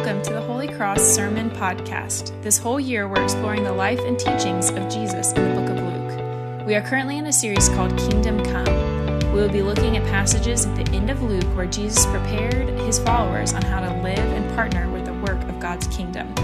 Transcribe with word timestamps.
Welcome 0.00 0.22
to 0.22 0.32
the 0.32 0.40
Holy 0.40 0.66
Cross 0.66 1.02
Sermon 1.02 1.50
Podcast. 1.50 2.42
This 2.42 2.56
whole 2.56 2.80
year, 2.80 3.06
we're 3.06 3.22
exploring 3.22 3.64
the 3.64 3.72
life 3.74 4.00
and 4.00 4.18
teachings 4.18 4.70
of 4.70 4.88
Jesus 4.88 5.30
in 5.34 5.46
the 5.46 5.60
book 5.60 5.68
of 5.68 5.76
Luke. 5.76 6.66
We 6.66 6.74
are 6.74 6.80
currently 6.80 7.18
in 7.18 7.26
a 7.26 7.32
series 7.34 7.68
called 7.68 7.94
Kingdom 7.98 8.42
Come. 8.42 9.18
We 9.34 9.42
will 9.42 9.50
be 9.50 9.60
looking 9.60 9.98
at 9.98 10.04
passages 10.04 10.64
at 10.64 10.74
the 10.74 10.90
end 10.92 11.10
of 11.10 11.20
Luke 11.22 11.44
where 11.54 11.66
Jesus 11.66 12.06
prepared 12.06 12.70
his 12.80 12.98
followers 12.98 13.52
on 13.52 13.60
how 13.60 13.80
to 13.80 14.02
live 14.02 14.18
and 14.18 14.50
partner 14.54 14.90
with 14.90 15.04
the 15.04 15.12
work 15.12 15.38
of 15.46 15.60
God's 15.60 15.86
kingdom. 15.88 16.34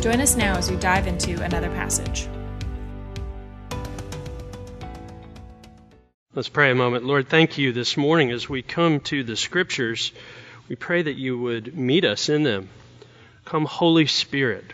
Join 0.00 0.20
us 0.20 0.36
now 0.36 0.56
as 0.56 0.70
we 0.70 0.76
dive 0.76 1.08
into 1.08 1.42
another 1.42 1.70
passage. 1.70 2.28
Let's 6.32 6.48
pray 6.48 6.70
a 6.70 6.76
moment. 6.76 7.04
Lord, 7.04 7.28
thank 7.28 7.58
you 7.58 7.72
this 7.72 7.96
morning 7.96 8.30
as 8.30 8.48
we 8.48 8.62
come 8.62 9.00
to 9.00 9.24
the 9.24 9.34
scriptures. 9.34 10.12
We 10.68 10.76
pray 10.76 11.02
that 11.02 11.16
you 11.16 11.36
would 11.36 11.76
meet 11.76 12.04
us 12.04 12.28
in 12.28 12.44
them. 12.44 12.68
Come, 13.44 13.66
Holy 13.66 14.06
Spirit. 14.06 14.64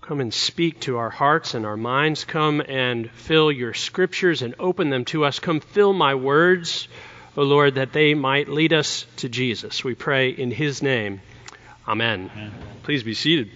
Come 0.00 0.20
and 0.20 0.34
speak 0.34 0.80
to 0.80 0.98
our 0.98 1.10
hearts 1.10 1.54
and 1.54 1.64
our 1.64 1.76
minds. 1.76 2.24
Come 2.24 2.60
and 2.60 3.08
fill 3.10 3.52
your 3.52 3.72
scriptures 3.72 4.42
and 4.42 4.56
open 4.58 4.90
them 4.90 5.04
to 5.06 5.24
us. 5.24 5.38
Come 5.38 5.60
fill 5.60 5.92
my 5.92 6.16
words, 6.16 6.88
O 7.36 7.42
Lord, 7.42 7.76
that 7.76 7.92
they 7.92 8.14
might 8.14 8.48
lead 8.48 8.72
us 8.72 9.06
to 9.18 9.28
Jesus. 9.28 9.84
We 9.84 9.94
pray 9.94 10.30
in 10.30 10.50
his 10.50 10.82
name. 10.82 11.20
Amen. 11.86 12.30
Amen. 12.32 12.52
Please 12.82 13.04
be 13.04 13.14
seated. 13.14 13.50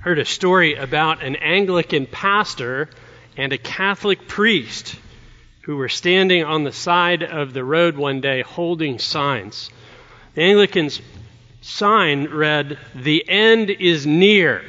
I 0.00 0.02
heard 0.02 0.18
a 0.18 0.26
story 0.26 0.74
about 0.74 1.22
an 1.22 1.36
Anglican 1.36 2.04
pastor 2.04 2.90
and 3.38 3.52
a 3.54 3.58
Catholic 3.58 4.28
priest 4.28 4.96
who 5.64 5.76
were 5.76 5.88
standing 5.88 6.44
on 6.44 6.62
the 6.62 6.72
side 6.72 7.22
of 7.22 7.54
the 7.54 7.64
road 7.64 7.96
one 7.96 8.20
day 8.20 8.42
holding 8.42 8.98
signs. 8.98 9.70
The 10.34 10.42
Anglican's 10.42 11.00
sign 11.62 12.28
read, 12.28 12.78
The 12.94 13.26
end 13.26 13.70
is 13.70 14.06
near. 14.06 14.62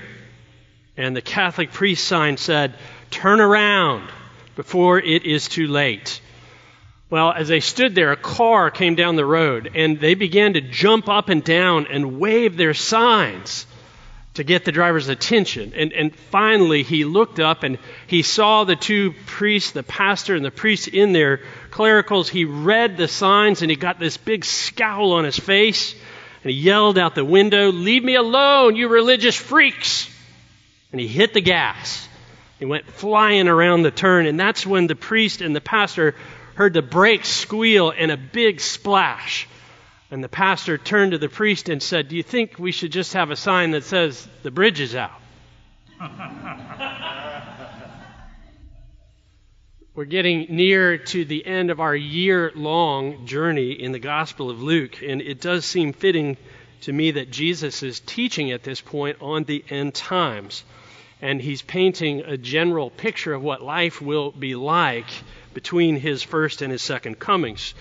And 0.96 1.14
the 1.14 1.22
Catholic 1.22 1.74
priest 1.74 2.08
sign 2.08 2.38
said, 2.38 2.76
Turn 3.12 3.42
around 3.42 4.10
before 4.56 4.98
it 5.00 5.26
is 5.26 5.50
too 5.50 5.68
late. 5.68 6.22
Well, 7.10 7.34
as 7.34 7.50
they 7.50 7.60
stood 7.60 7.94
there, 7.94 8.14
a 8.14 8.18
car 8.18 8.72
came 8.72 8.96
down 8.96 9.18
the 9.18 9.26
road 9.26 9.72
and 9.76 10.00
they 10.00 10.16
began 10.16 10.54
to 10.54 10.62
jump 10.62 11.10
up 11.10 11.28
and 11.28 11.44
down 11.44 11.88
and 11.88 12.20
wave 12.20 12.56
their 12.56 12.74
signs 12.74 13.68
to 14.36 14.44
get 14.44 14.66
the 14.66 14.72
driver's 14.72 15.08
attention. 15.08 15.74
And, 15.76 15.94
and 15.94 16.16
finally, 16.16 16.84
he 16.84 17.06
looked 17.06 17.40
up 17.40 17.64
and 17.64 17.80
he 18.08 18.22
saw 18.22 18.64
the 18.64 18.76
two 18.76 19.14
priests, 19.26 19.72
the 19.72 19.84
pastor 19.84 20.36
and 20.36 20.46
the 20.46 20.52
priest 20.52 20.88
in 20.88 21.14
their 21.14 21.42
clericals. 21.72 22.30
He 22.30 22.46
read 22.46 22.98
the 22.98 23.08
signs 23.08 23.62
and 23.62 23.72
he 23.72 23.78
got 23.78 24.00
this 24.00 24.18
big 24.18 24.46
scowl 24.46 25.14
on 25.14 25.24
his 25.24 25.40
face. 25.40 25.94
And 26.44 26.52
he 26.52 26.60
yelled 26.60 26.98
out 26.98 27.16
the 27.16 27.26
window, 27.26 27.72
Leave 27.72 28.04
me 28.04 28.16
alone, 28.16 28.76
you 28.76 28.88
religious 28.90 29.36
freaks! 29.36 30.10
And 30.92 31.02
he 31.02 31.08
hit 31.08 31.34
the 31.34 31.42
gas. 31.42 32.08
He 32.60 32.66
went 32.66 32.86
flying 32.86 33.48
around 33.48 33.84
the 33.84 33.92
turn. 33.92 34.28
And 34.28 34.40
that's 34.40 34.66
when 34.66 34.88
the 34.88 34.96
priest 34.96 35.42
and 35.42 35.56
the 35.56 35.62
pastor 35.62 36.14
heard 36.56 36.74
the 36.74 36.82
brakes 36.82 37.30
squeal 37.30 37.92
and 37.92 38.12
a 38.12 38.18
big 38.18 38.60
splash. 38.60 39.48
And 40.12 40.24
the 40.24 40.30
pastor 40.30 40.78
turned 40.78 41.14
to 41.14 41.18
the 41.18 41.30
priest 41.30 41.68
and 41.68 41.82
said, 41.82 42.10
Do 42.10 42.16
you 42.16 42.24
think 42.24 42.60
we 42.60 42.72
should 42.72 42.92
just 42.92 43.14
have 43.14 43.32
a 43.32 43.36
sign 43.36 43.72
that 43.72 43.84
says, 43.84 44.28
The 44.44 44.52
bridge 44.52 44.80
is 44.80 44.96
out? 44.96 45.12
We're 49.96 50.06
getting 50.06 50.48
near 50.50 50.98
to 50.98 51.24
the 51.24 51.46
end 51.46 51.72
of 51.72 51.80
our 51.80 51.96
year 51.96 52.52
long 52.54 53.26
journey 53.26 53.72
in 53.72 53.94
the 53.94 54.00
Gospel 54.00 54.50
of 54.50 54.62
Luke, 54.62 55.02
and 55.02 55.22
it 55.22 55.40
does 55.40 55.64
seem 55.64 55.94
fitting 55.94 56.36
to 56.82 56.92
me 56.92 57.12
that 57.12 57.32
Jesus 57.32 57.82
is 57.82 58.02
teaching 58.02 58.52
at 58.52 58.62
this 58.62 58.82
point 58.82 59.18
on 59.22 59.46
the 59.46 59.64
end 59.70 59.94
times. 59.94 60.66
And 61.22 61.42
he's 61.42 61.62
painting 61.62 62.20
a 62.26 62.38
general 62.38 62.90
picture 62.90 63.34
of 63.34 63.42
what 63.42 63.64
life 63.64 64.02
will 64.02 64.32
be 64.32 64.56
like 64.56 65.08
between 65.54 65.96
his 65.96 66.22
first 66.22 66.62
and 66.62 66.74
his 66.74 66.82
second 66.82 67.18
comings. 67.18 67.74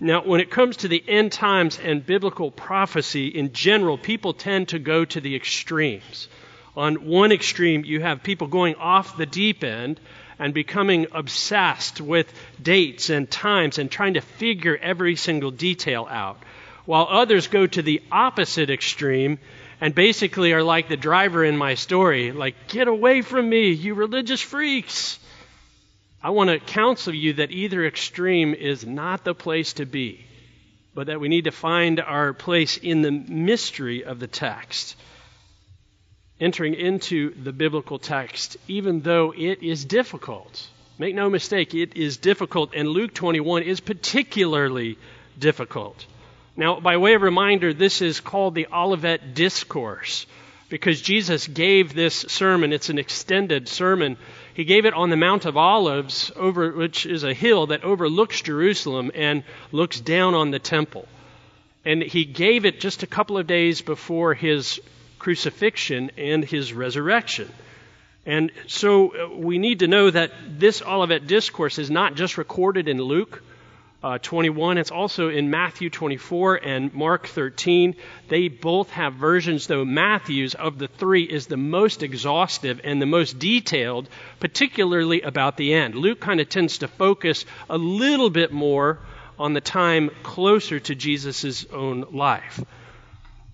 Now, 0.00 0.22
when 0.22 0.40
it 0.40 0.50
comes 0.50 0.78
to 0.78 0.88
the 0.88 1.02
end 1.06 1.32
times 1.32 1.78
and 1.78 2.04
biblical 2.04 2.50
prophecy 2.50 3.28
in 3.28 3.52
general, 3.52 3.96
people 3.96 4.34
tend 4.34 4.68
to 4.68 4.78
go 4.78 5.04
to 5.04 5.20
the 5.20 5.36
extremes. 5.36 6.28
On 6.76 7.06
one 7.06 7.30
extreme, 7.30 7.84
you 7.84 8.00
have 8.00 8.24
people 8.24 8.48
going 8.48 8.74
off 8.74 9.16
the 9.16 9.26
deep 9.26 9.62
end 9.62 10.00
and 10.38 10.52
becoming 10.52 11.06
obsessed 11.12 12.00
with 12.00 12.32
dates 12.60 13.08
and 13.08 13.30
times 13.30 13.78
and 13.78 13.88
trying 13.90 14.14
to 14.14 14.20
figure 14.20 14.76
every 14.82 15.14
single 15.14 15.52
detail 15.52 16.08
out. 16.10 16.42
While 16.84 17.06
others 17.08 17.46
go 17.46 17.66
to 17.66 17.80
the 17.80 18.02
opposite 18.10 18.70
extreme 18.70 19.38
and 19.80 19.94
basically 19.94 20.52
are 20.52 20.64
like 20.64 20.88
the 20.88 20.96
driver 20.96 21.44
in 21.44 21.56
my 21.56 21.74
story, 21.74 22.32
like, 22.32 22.68
get 22.68 22.88
away 22.88 23.22
from 23.22 23.48
me, 23.48 23.70
you 23.70 23.94
religious 23.94 24.40
freaks. 24.40 25.18
I 26.24 26.30
want 26.30 26.48
to 26.48 26.58
counsel 26.58 27.14
you 27.14 27.34
that 27.34 27.50
either 27.50 27.84
extreme 27.84 28.54
is 28.54 28.86
not 28.86 29.24
the 29.24 29.34
place 29.34 29.74
to 29.74 29.84
be, 29.84 30.24
but 30.94 31.08
that 31.08 31.20
we 31.20 31.28
need 31.28 31.44
to 31.44 31.50
find 31.50 32.00
our 32.00 32.32
place 32.32 32.78
in 32.78 33.02
the 33.02 33.10
mystery 33.10 34.04
of 34.04 34.20
the 34.20 34.26
text. 34.26 34.96
Entering 36.40 36.72
into 36.72 37.34
the 37.34 37.52
biblical 37.52 37.98
text, 37.98 38.56
even 38.68 39.02
though 39.02 39.34
it 39.36 39.62
is 39.62 39.84
difficult. 39.84 40.66
Make 40.98 41.14
no 41.14 41.28
mistake, 41.28 41.74
it 41.74 41.94
is 41.94 42.16
difficult, 42.16 42.72
and 42.74 42.88
Luke 42.88 43.12
21 43.12 43.64
is 43.64 43.80
particularly 43.80 44.96
difficult. 45.38 46.06
Now, 46.56 46.80
by 46.80 46.96
way 46.96 47.12
of 47.12 47.20
reminder, 47.20 47.74
this 47.74 48.00
is 48.00 48.20
called 48.20 48.54
the 48.54 48.68
Olivet 48.72 49.34
Discourse 49.34 50.24
because 50.70 51.02
Jesus 51.02 51.46
gave 51.46 51.92
this 51.92 52.14
sermon. 52.14 52.72
It's 52.72 52.88
an 52.88 52.98
extended 52.98 53.68
sermon 53.68 54.16
he 54.54 54.64
gave 54.64 54.86
it 54.86 54.94
on 54.94 55.10
the 55.10 55.16
Mount 55.16 55.44
of 55.44 55.56
Olives, 55.56 56.30
over, 56.36 56.70
which 56.70 57.06
is 57.06 57.24
a 57.24 57.34
hill 57.34 57.66
that 57.66 57.82
overlooks 57.82 58.40
Jerusalem 58.40 59.10
and 59.14 59.42
looks 59.72 60.00
down 60.00 60.34
on 60.34 60.52
the 60.52 60.60
temple. 60.60 61.06
And 61.84 62.02
he 62.02 62.24
gave 62.24 62.64
it 62.64 62.80
just 62.80 63.02
a 63.02 63.08
couple 63.08 63.36
of 63.36 63.48
days 63.48 63.82
before 63.82 64.32
his 64.32 64.80
crucifixion 65.18 66.12
and 66.16 66.44
his 66.44 66.72
resurrection. 66.72 67.52
And 68.26 68.52
so 68.68 69.08
uh, 69.08 69.36
we 69.36 69.58
need 69.58 69.80
to 69.80 69.88
know 69.88 70.08
that 70.08 70.30
this 70.48 70.82
Olivet 70.82 71.26
Discourse 71.26 71.78
is 71.78 71.90
not 71.90 72.14
just 72.14 72.38
recorded 72.38 72.88
in 72.88 72.98
Luke, 72.98 73.42
uh, 74.04 74.18
21. 74.18 74.76
It's 74.76 74.90
also 74.90 75.30
in 75.30 75.48
Matthew 75.48 75.88
24 75.88 76.56
and 76.56 76.92
Mark 76.92 77.26
13. 77.26 77.96
They 78.28 78.48
both 78.48 78.90
have 78.90 79.14
versions, 79.14 79.66
though 79.66 79.86
Matthew's 79.86 80.54
of 80.54 80.78
the 80.78 80.88
three 80.88 81.22
is 81.22 81.46
the 81.46 81.56
most 81.56 82.02
exhaustive 82.02 82.82
and 82.84 83.00
the 83.00 83.06
most 83.06 83.38
detailed, 83.38 84.10
particularly 84.40 85.22
about 85.22 85.56
the 85.56 85.72
end. 85.72 85.94
Luke 85.94 86.20
kind 86.20 86.38
of 86.38 86.50
tends 86.50 86.78
to 86.78 86.88
focus 86.88 87.46
a 87.70 87.78
little 87.78 88.28
bit 88.28 88.52
more 88.52 88.98
on 89.38 89.54
the 89.54 89.62
time 89.62 90.10
closer 90.22 90.78
to 90.78 90.94
Jesus' 90.94 91.64
own 91.72 92.04
life. 92.12 92.62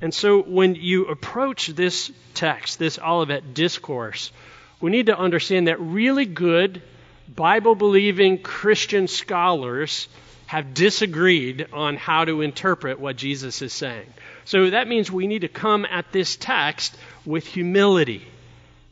And 0.01 0.13
so 0.13 0.43
when 0.43 0.75
you 0.75 1.07
approach 1.07 1.69
this 1.69 2.11
text, 2.35 2.81
this 2.81 2.99
Olivet 2.99 3.55
discourse, 3.55 4.33
we 4.81 4.91
need 4.91 5.07
to 5.07 5.17
understand 5.17 5.69
that 5.69 5.81
really 5.81 6.27
good 6.27 6.83
Bible 7.29 7.77
believing 7.77 8.43
Christian 8.43 9.07
scholars 9.07 10.09
have 10.51 10.75
disagreed 10.75 11.69
on 11.73 11.97
how 11.97 12.25
to 12.25 12.41
interpret 12.41 12.99
what 12.99 13.15
Jesus 13.15 13.63
is 13.63 13.73
saying. 13.73 14.13
So 14.45 14.71
that 14.71 14.89
means 14.89 15.09
we 15.09 15.29
need 15.29 15.43
to 15.43 15.49
come 15.49 15.87
at 15.89 16.11
this 16.11 16.35
text 16.35 16.97
with 17.25 17.47
humility. 17.47 18.27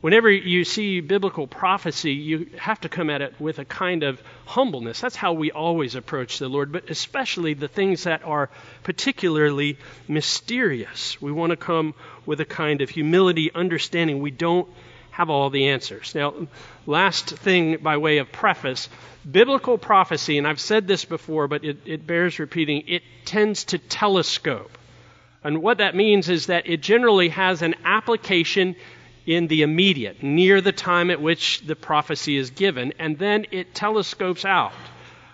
Whenever 0.01 0.31
you 0.31 0.63
see 0.63 1.01
biblical 1.01 1.49
prophecy, 1.49 2.13
you 2.13 2.49
have 2.59 2.81
to 2.83 2.89
come 2.89 3.11
at 3.11 3.23
it 3.23 3.41
with 3.41 3.59
a 3.59 3.65
kind 3.65 4.05
of 4.05 4.23
humbleness. 4.47 5.01
That's 5.01 5.17
how 5.17 5.33
we 5.33 5.51
always 5.51 5.97
approach 5.97 6.39
the 6.39 6.49
Lord, 6.49 6.71
but 6.71 6.91
especially 6.91 7.55
the 7.55 7.67
things 7.67 8.05
that 8.05 8.23
are 8.23 8.51
particularly 8.85 9.79
mysterious. 10.07 11.21
We 11.21 11.33
want 11.33 11.51
to 11.51 11.57
come 11.57 11.95
with 12.25 12.41
a 12.41 12.45
kind 12.45 12.83
of 12.83 12.89
humility, 12.89 13.51
understanding 13.53 14.21
we 14.21 14.31
don't 14.31 14.69
have 15.11 15.29
all 15.29 15.51
the 15.51 15.71
answers. 15.71 16.15
Now, 16.15 16.35
last 16.89 17.31
thing 17.31 17.77
by 17.77 17.99
way 17.99 18.19
of 18.19 18.33
preface 18.33 18.89
biblical 19.31 19.79
prophecy, 19.79 20.39
and 20.39 20.47
I've 20.47 20.61
said 20.61 20.87
this 20.87 21.05
before, 21.05 21.49
but 21.49 21.65
it, 21.65 21.79
it 21.85 22.07
bears 22.07 22.39
repeating, 22.39 22.85
it 22.87 23.03
tends 23.25 23.65
to 23.65 23.79
telescope. 23.79 24.77
And 25.45 25.63
what 25.63 25.79
that 25.79 25.95
means 25.95 26.29
is 26.29 26.47
that 26.47 26.67
it 26.67 26.81
generally 26.81 27.29
has 27.29 27.63
an 27.63 27.75
application 27.85 28.75
in 29.27 29.47
the 29.49 29.63
immediate, 29.63 30.23
near 30.23 30.61
the 30.61 30.73
time 30.73 31.11
at 31.11 31.21
which 31.21 31.61
the 31.67 31.77
prophecy 31.77 32.37
is 32.37 32.51
given, 32.51 32.95
and 32.99 33.19
then 33.19 33.45
it 33.51 33.75
telescopes 33.75 34.45
out 34.45 34.73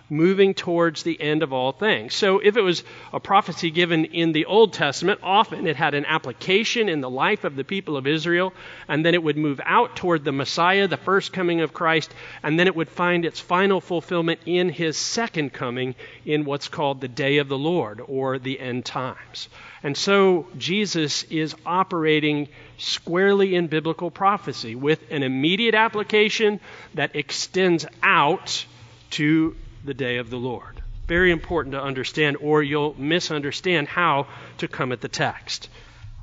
moving 0.09 0.53
towards 0.53 1.03
the 1.03 1.19
end 1.19 1.43
of 1.43 1.53
all 1.53 1.71
things. 1.71 2.13
So 2.13 2.39
if 2.39 2.57
it 2.57 2.61
was 2.61 2.83
a 3.11 3.19
prophecy 3.19 3.71
given 3.71 4.05
in 4.05 4.31
the 4.31 4.45
Old 4.45 4.73
Testament, 4.73 5.19
often 5.23 5.67
it 5.67 5.75
had 5.75 5.93
an 5.93 6.05
application 6.05 6.89
in 6.89 7.01
the 7.01 7.09
life 7.09 7.43
of 7.43 7.55
the 7.55 7.63
people 7.63 7.97
of 7.97 8.07
Israel, 8.07 8.53
and 8.87 9.05
then 9.05 9.13
it 9.13 9.23
would 9.23 9.37
move 9.37 9.59
out 9.63 9.95
toward 9.95 10.23
the 10.23 10.31
Messiah, 10.31 10.87
the 10.87 10.97
first 10.97 11.33
coming 11.33 11.61
of 11.61 11.73
Christ, 11.73 12.13
and 12.43 12.59
then 12.59 12.67
it 12.67 12.75
would 12.75 12.89
find 12.89 13.25
its 13.25 13.39
final 13.39 13.81
fulfillment 13.81 14.39
in 14.45 14.69
his 14.69 14.97
second 14.97 15.53
coming 15.53 15.95
in 16.25 16.45
what's 16.45 16.67
called 16.67 17.01
the 17.01 17.07
day 17.07 17.37
of 17.37 17.47
the 17.47 17.57
Lord 17.57 18.01
or 18.05 18.37
the 18.37 18.59
end 18.59 18.85
times. 18.85 19.49
And 19.83 19.95
so 19.95 20.47
Jesus 20.57 21.23
is 21.23 21.55
operating 21.65 22.47
squarely 22.77 23.55
in 23.55 23.67
biblical 23.67 24.09
prophecy 24.09 24.75
with 24.75 24.99
an 25.11 25.23
immediate 25.23 25.75
application 25.75 26.59
that 26.95 27.15
extends 27.15 27.85
out 28.01 28.65
to 29.11 29.55
the 29.85 29.93
day 29.93 30.17
of 30.17 30.29
the 30.29 30.37
Lord. 30.37 30.81
Very 31.07 31.31
important 31.31 31.73
to 31.73 31.81
understand, 31.81 32.37
or 32.41 32.63
you'll 32.63 32.99
misunderstand 32.99 33.87
how 33.87 34.27
to 34.57 34.67
come 34.67 34.91
at 34.91 35.01
the 35.01 35.07
text. 35.07 35.69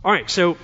All 0.05 0.11
right, 0.11 0.29
so 0.29 0.57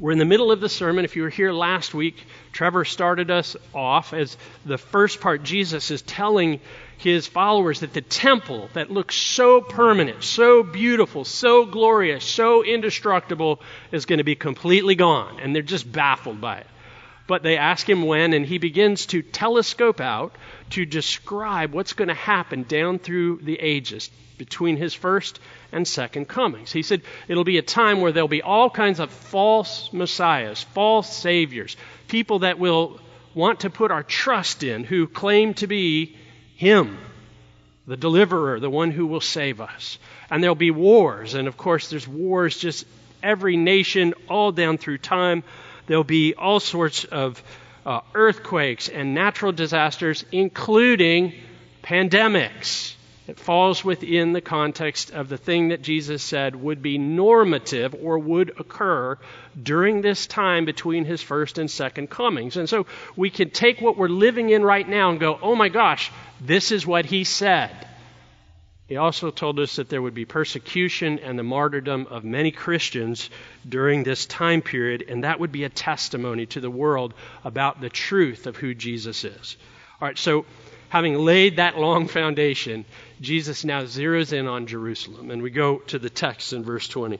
we're 0.00 0.12
in 0.12 0.18
the 0.18 0.24
middle 0.24 0.50
of 0.50 0.60
the 0.60 0.68
sermon. 0.68 1.04
If 1.04 1.14
you 1.14 1.22
were 1.22 1.30
here 1.30 1.52
last 1.52 1.94
week, 1.94 2.16
Trevor 2.52 2.84
started 2.84 3.30
us 3.30 3.56
off 3.72 4.12
as 4.12 4.36
the 4.64 4.78
first 4.78 5.20
part. 5.20 5.44
Jesus 5.44 5.90
is 5.90 6.02
telling 6.02 6.60
his 6.98 7.26
followers 7.26 7.80
that 7.80 7.92
the 7.92 8.00
temple 8.00 8.68
that 8.72 8.90
looks 8.90 9.14
so 9.14 9.60
permanent, 9.60 10.24
so 10.24 10.62
beautiful, 10.62 11.24
so 11.24 11.64
glorious, 11.64 12.24
so 12.24 12.64
indestructible 12.64 13.60
is 13.92 14.06
going 14.06 14.18
to 14.18 14.24
be 14.24 14.34
completely 14.34 14.96
gone. 14.96 15.38
And 15.40 15.54
they're 15.54 15.62
just 15.62 15.90
baffled 15.90 16.40
by 16.40 16.58
it. 16.58 16.66
But 17.26 17.42
they 17.42 17.56
ask 17.56 17.88
him 17.88 18.06
when, 18.06 18.32
and 18.32 18.46
he 18.46 18.58
begins 18.58 19.06
to 19.06 19.22
telescope 19.22 20.00
out 20.00 20.34
to 20.70 20.84
describe 20.86 21.72
what's 21.72 21.92
going 21.92 22.08
to 22.08 22.14
happen 22.14 22.62
down 22.62 22.98
through 22.98 23.40
the 23.42 23.58
ages 23.60 24.10
between 24.38 24.76
his 24.76 24.94
first 24.94 25.40
and 25.72 25.86
second 25.86 26.28
comings. 26.28 26.72
He 26.72 26.82
said 26.82 27.02
it'll 27.26 27.44
be 27.44 27.58
a 27.58 27.62
time 27.62 28.00
where 28.00 28.12
there'll 28.12 28.28
be 28.28 28.42
all 28.42 28.70
kinds 28.70 29.00
of 29.00 29.10
false 29.10 29.92
messiahs, 29.92 30.62
false 30.62 31.14
saviors, 31.14 31.76
people 32.08 32.40
that 32.40 32.58
will 32.58 33.00
want 33.34 33.60
to 33.60 33.70
put 33.70 33.90
our 33.90 34.02
trust 34.02 34.62
in 34.62 34.84
who 34.84 35.06
claim 35.06 35.54
to 35.54 35.66
be 35.66 36.16
him, 36.56 36.98
the 37.86 37.96
deliverer, 37.96 38.60
the 38.60 38.70
one 38.70 38.90
who 38.90 39.06
will 39.06 39.20
save 39.20 39.60
us. 39.60 39.98
And 40.30 40.42
there'll 40.42 40.54
be 40.54 40.70
wars, 40.70 41.34
and 41.34 41.46
of 41.48 41.56
course, 41.56 41.90
there's 41.90 42.08
wars 42.08 42.56
just 42.56 42.86
every 43.22 43.56
nation 43.56 44.14
all 44.28 44.52
down 44.52 44.78
through 44.78 44.98
time. 44.98 45.42
There'll 45.86 46.04
be 46.04 46.34
all 46.34 46.60
sorts 46.60 47.04
of 47.04 47.42
uh, 47.84 48.00
earthquakes 48.14 48.88
and 48.88 49.14
natural 49.14 49.52
disasters, 49.52 50.24
including 50.32 51.32
pandemics. 51.82 52.94
It 53.28 53.40
falls 53.40 53.84
within 53.84 54.32
the 54.32 54.40
context 54.40 55.10
of 55.10 55.28
the 55.28 55.36
thing 55.36 55.68
that 55.68 55.82
Jesus 55.82 56.22
said 56.22 56.54
would 56.54 56.80
be 56.80 56.96
normative 56.96 57.94
or 58.00 58.18
would 58.18 58.50
occur 58.60 59.18
during 59.60 60.00
this 60.00 60.26
time 60.26 60.64
between 60.64 61.04
his 61.04 61.22
first 61.22 61.58
and 61.58 61.68
second 61.68 62.08
comings. 62.08 62.56
And 62.56 62.68
so 62.68 62.86
we 63.16 63.30
can 63.30 63.50
take 63.50 63.80
what 63.80 63.96
we're 63.96 64.08
living 64.08 64.50
in 64.50 64.62
right 64.62 64.88
now 64.88 65.10
and 65.10 65.18
go, 65.18 65.38
oh 65.42 65.56
my 65.56 65.68
gosh, 65.68 66.12
this 66.40 66.70
is 66.70 66.86
what 66.86 67.04
he 67.04 67.24
said. 67.24 67.85
He 68.88 68.96
also 68.96 69.30
told 69.30 69.58
us 69.58 69.76
that 69.76 69.88
there 69.88 70.00
would 70.00 70.14
be 70.14 70.24
persecution 70.24 71.18
and 71.18 71.36
the 71.36 71.42
martyrdom 71.42 72.06
of 72.08 72.22
many 72.22 72.52
Christians 72.52 73.30
during 73.68 74.04
this 74.04 74.26
time 74.26 74.62
period, 74.62 75.04
and 75.08 75.24
that 75.24 75.40
would 75.40 75.50
be 75.50 75.64
a 75.64 75.68
testimony 75.68 76.46
to 76.46 76.60
the 76.60 76.70
world 76.70 77.12
about 77.44 77.80
the 77.80 77.88
truth 77.88 78.46
of 78.46 78.56
who 78.56 78.74
Jesus 78.74 79.24
is. 79.24 79.56
All 80.00 80.06
right, 80.06 80.16
so 80.16 80.46
having 80.88 81.18
laid 81.18 81.56
that 81.56 81.76
long 81.76 82.06
foundation, 82.06 82.84
Jesus 83.20 83.64
now 83.64 83.82
zeroes 83.82 84.32
in 84.32 84.46
on 84.46 84.68
Jerusalem, 84.68 85.32
and 85.32 85.42
we 85.42 85.50
go 85.50 85.78
to 85.88 85.98
the 85.98 86.10
text 86.10 86.52
in 86.52 86.62
verse 86.62 86.86
20. 86.86 87.18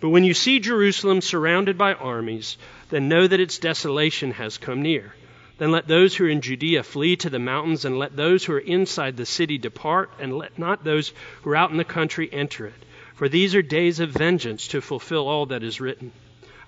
But 0.00 0.10
when 0.10 0.24
you 0.24 0.34
see 0.34 0.60
Jerusalem 0.60 1.22
surrounded 1.22 1.78
by 1.78 1.94
armies, 1.94 2.58
then 2.90 3.08
know 3.08 3.26
that 3.26 3.40
its 3.40 3.56
desolation 3.58 4.32
has 4.32 4.58
come 4.58 4.82
near. 4.82 5.14
Then 5.58 5.70
let 5.70 5.88
those 5.88 6.14
who 6.14 6.26
are 6.26 6.28
in 6.28 6.42
Judea 6.42 6.82
flee 6.82 7.16
to 7.16 7.30
the 7.30 7.38
mountains, 7.38 7.84
and 7.84 7.98
let 7.98 8.14
those 8.14 8.44
who 8.44 8.52
are 8.52 8.58
inside 8.58 9.16
the 9.16 9.24
city 9.24 9.56
depart, 9.56 10.10
and 10.18 10.36
let 10.36 10.58
not 10.58 10.84
those 10.84 11.12
who 11.42 11.50
are 11.50 11.56
out 11.56 11.70
in 11.70 11.78
the 11.78 11.84
country 11.84 12.28
enter 12.30 12.66
it. 12.66 12.74
For 13.14 13.28
these 13.28 13.54
are 13.54 13.62
days 13.62 13.98
of 13.98 14.10
vengeance 14.10 14.68
to 14.68 14.82
fulfill 14.82 15.26
all 15.26 15.46
that 15.46 15.62
is 15.62 15.80
written. 15.80 16.12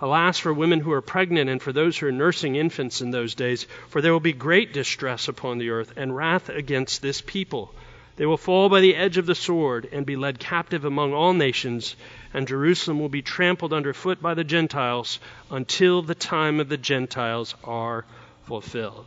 Alas, 0.00 0.38
for 0.38 0.54
women 0.54 0.80
who 0.80 0.92
are 0.92 1.02
pregnant 1.02 1.50
and 1.50 1.60
for 1.60 1.72
those 1.72 1.98
who 1.98 2.06
are 2.06 2.12
nursing 2.12 2.54
infants 2.54 3.02
in 3.02 3.10
those 3.10 3.34
days, 3.34 3.66
for 3.88 4.00
there 4.00 4.12
will 4.12 4.20
be 4.20 4.32
great 4.32 4.72
distress 4.72 5.28
upon 5.28 5.58
the 5.58 5.68
earth 5.68 5.92
and 5.96 6.16
wrath 6.16 6.48
against 6.48 7.02
this 7.02 7.20
people. 7.20 7.74
They 8.16 8.24
will 8.24 8.36
fall 8.36 8.68
by 8.68 8.80
the 8.80 8.96
edge 8.96 9.18
of 9.18 9.26
the 9.26 9.34
sword 9.34 9.88
and 9.92 10.06
be 10.06 10.16
led 10.16 10.38
captive 10.38 10.84
among 10.84 11.12
all 11.12 11.34
nations, 11.34 11.94
and 12.32 12.48
Jerusalem 12.48 13.00
will 13.00 13.08
be 13.08 13.22
trampled 13.22 13.72
underfoot 13.72 14.22
by 14.22 14.34
the 14.34 14.44
Gentiles 14.44 15.18
until 15.50 16.00
the 16.00 16.14
time 16.14 16.58
of 16.58 16.68
the 16.68 16.78
Gentiles 16.78 17.54
are 17.64 18.04
fulfilled. 18.48 19.06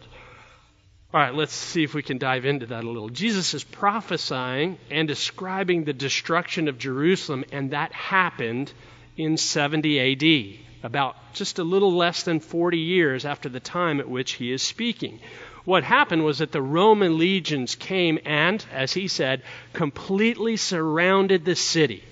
All 1.14 1.20
right, 1.20 1.34
let's 1.34 1.54
see 1.54 1.84
if 1.84 1.94
we 1.94 2.04
can 2.04 2.20
dive 2.20 2.46
into 2.46 2.68
that 2.68 2.86
a 2.86 2.88
little. 2.88 3.10
Jesus 3.10 3.54
is 3.54 3.66
prophesying 3.66 4.78
and 4.90 5.08
describing 5.08 5.84
the 5.84 5.94
destruction 5.94 6.70
of 6.70 6.78
Jerusalem, 6.78 7.44
and 7.52 7.72
that 7.72 7.92
happened 7.92 8.72
in 9.18 9.36
70 9.36 10.00
AD, 10.00 10.86
about 10.86 11.18
just 11.34 11.60
a 11.60 11.64
little 11.64 11.94
less 11.94 12.24
than 12.24 12.40
40 12.40 12.78
years 12.78 13.26
after 13.26 13.50
the 13.50 13.60
time 13.60 14.00
at 14.00 14.10
which 14.10 14.34
he 14.34 14.54
is 14.54 14.62
speaking. 14.62 15.20
What 15.66 15.84
happened 15.84 16.24
was 16.24 16.38
that 16.38 16.54
the 16.54 16.62
Roman 16.62 17.18
legions 17.18 17.76
came 17.76 18.20
and, 18.26 18.64
as 18.72 18.94
he 18.94 19.08
said, 19.10 19.44
completely 19.74 20.56
surrounded 20.56 21.44
the 21.44 21.56
city, 21.56 22.04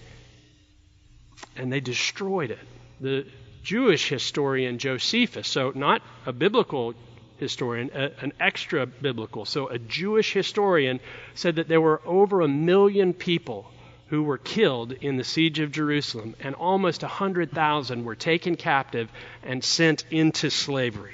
and 1.55 1.71
they 1.71 1.79
destroyed 1.79 2.51
it. 2.51 2.59
The 2.99 3.25
Jewish 3.63 4.09
historian 4.09 4.77
Josephus, 4.77 5.47
so 5.47 5.71
not 5.73 6.01
a 6.25 6.33
biblical 6.33 6.95
historian, 7.39 7.91
a, 7.93 8.11
an 8.21 8.33
extra 8.39 8.85
biblical. 8.85 9.45
So 9.45 9.67
a 9.67 9.79
Jewish 9.79 10.33
historian 10.33 10.99
said 11.35 11.55
that 11.57 11.67
there 11.67 11.81
were 11.81 12.01
over 12.05 12.41
a 12.41 12.47
million 12.47 13.13
people 13.13 13.71
who 14.07 14.23
were 14.23 14.37
killed 14.37 14.91
in 14.91 15.17
the 15.17 15.23
siege 15.23 15.59
of 15.59 15.71
Jerusalem, 15.71 16.35
and 16.39 16.55
almost 16.55 17.03
100,000 17.03 18.03
were 18.03 18.15
taken 18.15 18.55
captive 18.55 19.09
and 19.43 19.63
sent 19.63 20.03
into 20.09 20.49
slavery. 20.49 21.13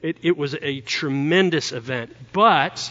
It, 0.00 0.18
it 0.22 0.36
was 0.36 0.56
a 0.60 0.80
tremendous 0.80 1.72
event. 1.72 2.16
But 2.32 2.90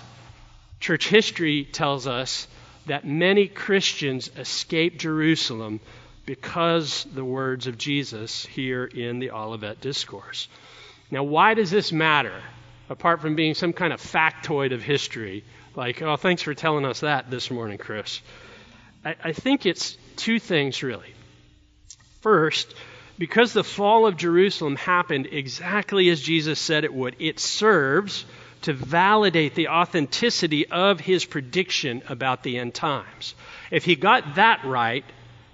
church 0.79 1.07
history 1.07 1.65
tells 1.65 2.05
us 2.05 2.47
that 2.85 3.05
many 3.05 3.47
Christians 3.47 4.29
escaped 4.37 4.99
Jerusalem 4.99 5.79
because 6.25 7.07
the 7.15 7.25
words 7.25 7.65
of 7.65 7.77
Jesus 7.77 8.45
here 8.45 8.85
in 8.85 9.17
the 9.17 9.31
Olivet 9.31 9.81
Discourse. 9.81 10.47
Now, 11.09 11.23
why 11.23 11.55
does 11.55 11.71
this 11.71 11.91
matter? 11.91 12.39
Apart 12.89 13.21
from 13.21 13.35
being 13.35 13.53
some 13.53 13.71
kind 13.71 13.93
of 13.93 14.01
factoid 14.01 14.73
of 14.73 14.81
history. 14.81 15.43
Like, 15.75 16.01
oh, 16.01 16.17
thanks 16.17 16.41
for 16.41 16.53
telling 16.53 16.85
us 16.85 17.01
that 17.01 17.29
this 17.29 17.51
morning, 17.51 17.77
Chris. 17.77 18.21
I, 19.05 19.15
I 19.23 19.33
think 19.33 19.65
it's 19.65 19.97
two 20.15 20.39
things, 20.39 20.83
really. 20.83 21.13
First, 22.21 22.73
because 23.17 23.53
the 23.53 23.63
fall 23.63 24.07
of 24.07 24.17
Jerusalem 24.17 24.75
happened 24.75 25.27
exactly 25.31 26.09
as 26.09 26.21
Jesus 26.21 26.59
said 26.59 26.83
it 26.83 26.93
would, 26.93 27.15
it 27.19 27.39
serves 27.39 28.25
to 28.61 28.73
validate 28.73 29.55
the 29.55 29.69
authenticity 29.69 30.67
of 30.67 30.99
his 30.99 31.23
prediction 31.23 32.01
about 32.09 32.43
the 32.43 32.57
end 32.57 32.73
times. 32.73 33.35
If 33.71 33.85
he 33.85 33.95
got 33.95 34.35
that 34.35 34.65
right, 34.65 35.05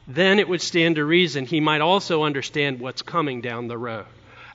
then 0.07 0.39
it 0.39 0.48
would 0.48 0.62
stand 0.62 0.95
to 0.95 1.05
reason 1.05 1.45
he 1.45 1.59
might 1.59 1.81
also 1.81 2.24
understand 2.24 2.79
what's 2.79 3.01
coming 3.01 3.41
down 3.41 3.67
the 3.67 3.77
road. 3.77 4.05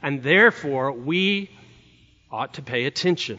And 0.02 0.22
therefore, 0.22 0.92
we 0.92 1.50
ought 2.30 2.54
to 2.54 2.62
pay 2.62 2.84
attention. 2.84 3.38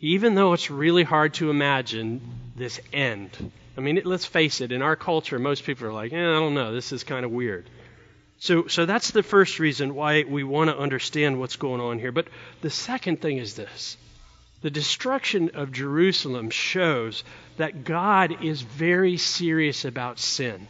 Even 0.00 0.34
though 0.34 0.52
it's 0.54 0.70
really 0.70 1.02
hard 1.02 1.34
to 1.34 1.50
imagine 1.50 2.20
this 2.56 2.80
end. 2.92 3.52
I 3.76 3.80
mean, 3.80 4.00
let's 4.04 4.24
face 4.24 4.60
it, 4.60 4.72
in 4.72 4.82
our 4.82 4.96
culture, 4.96 5.38
most 5.38 5.64
people 5.64 5.86
are 5.86 5.92
like, 5.92 6.12
eh, 6.12 6.16
I 6.16 6.38
don't 6.38 6.54
know, 6.54 6.72
this 6.72 6.92
is 6.92 7.04
kind 7.04 7.24
of 7.24 7.30
weird. 7.30 7.68
So, 8.38 8.66
so 8.68 8.86
that's 8.86 9.10
the 9.10 9.22
first 9.22 9.58
reason 9.58 9.94
why 9.94 10.24
we 10.24 10.44
want 10.44 10.70
to 10.70 10.78
understand 10.78 11.38
what's 11.38 11.56
going 11.56 11.80
on 11.80 11.98
here. 11.98 12.12
But 12.12 12.28
the 12.62 12.70
second 12.70 13.20
thing 13.20 13.36
is 13.36 13.54
this 13.54 13.96
the 14.62 14.70
destruction 14.70 15.50
of 15.54 15.72
Jerusalem 15.72 16.50
shows 16.50 17.24
that 17.56 17.84
God 17.84 18.44
is 18.44 18.60
very 18.60 19.16
serious 19.16 19.84
about 19.84 20.18
sin 20.18 20.68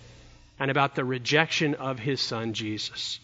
and 0.59 0.71
about 0.71 0.95
the 0.95 1.05
rejection 1.05 1.75
of 1.75 1.99
his 1.99 2.21
son 2.21 2.53
Jesus. 2.53 3.19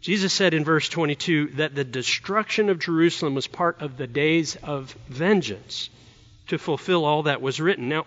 Jesus 0.00 0.32
said 0.32 0.54
in 0.54 0.64
verse 0.64 0.88
22 0.88 1.48
that 1.56 1.74
the 1.74 1.84
destruction 1.84 2.68
of 2.68 2.78
Jerusalem 2.78 3.34
was 3.34 3.46
part 3.46 3.82
of 3.82 3.96
the 3.96 4.06
days 4.06 4.56
of 4.56 4.96
vengeance 5.08 5.90
to 6.48 6.58
fulfill 6.58 7.04
all 7.04 7.24
that 7.24 7.42
was 7.42 7.60
written. 7.60 7.88
Now, 7.88 8.06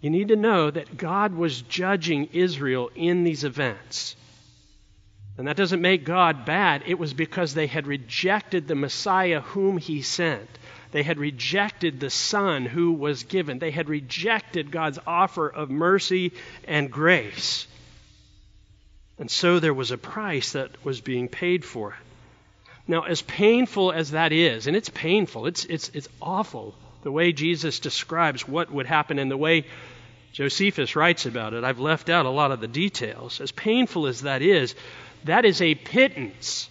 you 0.00 0.10
need 0.10 0.28
to 0.28 0.36
know 0.36 0.70
that 0.70 0.96
God 0.96 1.34
was 1.34 1.62
judging 1.62 2.30
Israel 2.32 2.90
in 2.94 3.24
these 3.24 3.44
events. 3.44 4.16
And 5.38 5.46
that 5.48 5.56
doesn't 5.56 5.80
make 5.80 6.04
God 6.04 6.44
bad. 6.44 6.82
It 6.86 6.98
was 6.98 7.14
because 7.14 7.54
they 7.54 7.66
had 7.66 7.86
rejected 7.86 8.66
the 8.66 8.74
Messiah 8.74 9.40
whom 9.40 9.78
he 9.78 10.02
sent. 10.02 10.48
They 10.90 11.02
had 11.02 11.18
rejected 11.18 12.00
the 12.00 12.10
Son 12.10 12.66
who 12.66 12.92
was 12.92 13.22
given. 13.22 13.58
They 13.58 13.70
had 13.70 13.88
rejected 13.88 14.70
God's 14.70 14.98
offer 15.06 15.48
of 15.48 15.70
mercy 15.70 16.32
and 16.64 16.90
grace. 16.90 17.66
And 19.22 19.30
so 19.30 19.60
there 19.60 19.72
was 19.72 19.92
a 19.92 19.98
price 19.98 20.54
that 20.54 20.84
was 20.84 21.00
being 21.00 21.28
paid 21.28 21.64
for 21.64 21.90
it. 21.90 21.96
Now, 22.88 23.02
as 23.02 23.22
painful 23.22 23.92
as 23.92 24.10
that 24.10 24.32
is, 24.32 24.66
and 24.66 24.76
it's 24.76 24.88
painful, 24.88 25.46
it's, 25.46 25.64
it's, 25.66 25.90
it's 25.90 26.08
awful, 26.20 26.74
the 27.04 27.12
way 27.12 27.30
Jesus 27.30 27.78
describes 27.78 28.48
what 28.48 28.72
would 28.72 28.86
happen 28.86 29.20
and 29.20 29.30
the 29.30 29.36
way 29.36 29.66
Josephus 30.32 30.96
writes 30.96 31.24
about 31.24 31.54
it. 31.54 31.62
I've 31.62 31.78
left 31.78 32.10
out 32.10 32.26
a 32.26 32.30
lot 32.30 32.50
of 32.50 32.58
the 32.58 32.66
details. 32.66 33.40
As 33.40 33.52
painful 33.52 34.08
as 34.08 34.22
that 34.22 34.42
is, 34.42 34.74
that 35.22 35.44
is 35.44 35.62
a 35.62 35.76
pittance 35.76 36.68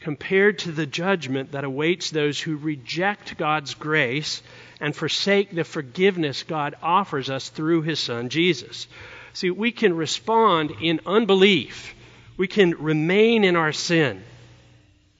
compared 0.00 0.58
to 0.58 0.72
the 0.72 0.84
judgment 0.84 1.52
that 1.52 1.62
awaits 1.62 2.10
those 2.10 2.40
who 2.40 2.56
reject 2.56 3.38
God's 3.38 3.74
grace 3.74 4.42
and 4.80 4.96
forsake 4.96 5.54
the 5.54 5.62
forgiveness 5.62 6.42
God 6.42 6.74
offers 6.82 7.30
us 7.30 7.50
through 7.50 7.82
his 7.82 8.00
Son 8.00 8.30
Jesus. 8.30 8.88
See, 9.32 9.50
we 9.50 9.72
can 9.72 9.94
respond 9.94 10.72
in 10.80 11.00
unbelief, 11.06 11.94
we 12.36 12.48
can 12.48 12.70
remain 12.72 13.44
in 13.44 13.56
our 13.56 13.72
sin, 13.72 14.22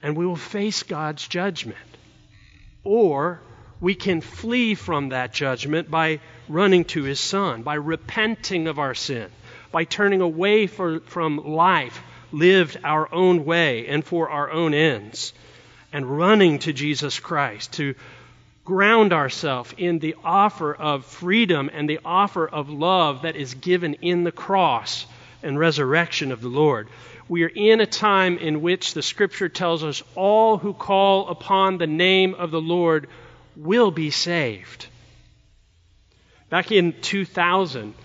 and 0.01 0.17
we 0.17 0.25
will 0.25 0.35
face 0.35 0.83
God's 0.83 1.27
judgment. 1.27 1.77
Or 2.83 3.41
we 3.81 3.95
can 3.95 4.21
flee 4.21 4.75
from 4.75 5.09
that 5.09 5.33
judgment 5.33 5.89
by 5.89 6.19
running 6.47 6.85
to 6.85 7.03
his 7.03 7.19
Son, 7.19 7.63
by 7.63 7.75
repenting 7.75 8.67
of 8.67 8.79
our 8.79 8.95
sin, 8.95 9.29
by 9.71 9.85
turning 9.85 10.21
away 10.21 10.67
for, 10.67 10.99
from 11.01 11.37
life 11.37 12.01
lived 12.31 12.79
our 12.83 13.13
own 13.13 13.45
way 13.45 13.87
and 13.87 14.03
for 14.03 14.29
our 14.29 14.51
own 14.51 14.73
ends, 14.73 15.33
and 15.91 16.17
running 16.17 16.59
to 16.59 16.73
Jesus 16.73 17.19
Christ 17.19 17.73
to 17.73 17.95
ground 18.69 19.13
ourselves 19.13 19.73
in 19.79 19.97
the 19.97 20.15
offer 20.23 20.71
of 20.71 21.03
freedom 21.03 21.71
and 21.73 21.89
the 21.89 21.99
offer 22.05 22.47
of 22.47 22.69
love 22.69 23.23
that 23.23 23.35
is 23.35 23.55
given 23.55 23.95
in 23.95 24.23
the 24.23 24.31
cross 24.31 25.07
and 25.41 25.57
resurrection 25.57 26.31
of 26.31 26.39
the 26.39 26.49
Lord. 26.49 26.87
We 27.27 27.45
are 27.45 27.51
in 27.55 27.81
a 27.81 27.87
time 27.87 28.37
in 28.37 28.61
which 28.61 28.93
the 28.93 29.01
Scripture 29.01 29.49
tells 29.49 29.83
us 29.83 30.03
all 30.13 30.59
who 30.59 30.75
call 30.75 31.29
upon 31.29 31.79
the 31.79 31.87
name 31.87 32.35
of 32.35 32.51
the 32.51 32.61
Lord 32.61 33.09
will 33.55 33.89
be 33.89 34.11
saved. 34.11 34.85
Back 36.51 36.71
in 36.71 36.93
2000, 37.01 37.95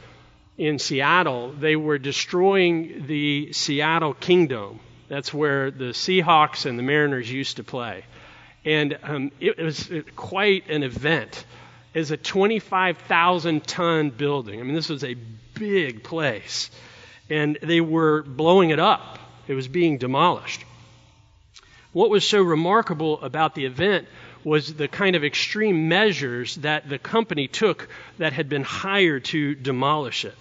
in 0.56 0.78
Seattle, 0.78 1.52
they 1.52 1.76
were 1.76 1.98
destroying 1.98 3.06
the 3.06 3.52
Seattle 3.52 4.14
Kingdome. 4.14 4.80
That's 5.08 5.34
where 5.34 5.70
the 5.70 5.92
Seahawks 5.92 6.64
and 6.64 6.78
the 6.78 6.82
Mariners 6.82 7.30
used 7.30 7.58
to 7.58 7.64
play. 7.64 8.04
And 8.64 8.98
um, 9.02 9.30
it 9.40 9.58
was 9.58 9.90
quite 10.16 10.70
an 10.70 10.82
event. 10.82 11.44
It's 11.92 12.10
a 12.10 12.16
25,000 12.16 13.66
ton 13.66 14.10
building. 14.10 14.60
I 14.60 14.62
mean, 14.62 14.74
this 14.74 14.88
was 14.88 15.04
a 15.04 15.14
big 15.54 16.02
place. 16.02 16.70
And 17.30 17.58
they 17.62 17.80
were 17.80 18.22
blowing 18.22 18.70
it 18.70 18.78
up, 18.78 19.18
it 19.46 19.54
was 19.54 19.68
being 19.68 19.98
demolished. 19.98 20.64
What 21.92 22.10
was 22.10 22.26
so 22.26 22.42
remarkable 22.42 23.22
about 23.22 23.54
the 23.54 23.66
event 23.66 24.08
was 24.42 24.74
the 24.74 24.88
kind 24.88 25.16
of 25.16 25.24
extreme 25.24 25.88
measures 25.88 26.56
that 26.56 26.88
the 26.88 26.98
company 26.98 27.48
took 27.48 27.88
that 28.18 28.32
had 28.32 28.48
been 28.48 28.64
hired 28.64 29.24
to 29.26 29.54
demolish 29.54 30.24
it. 30.24 30.34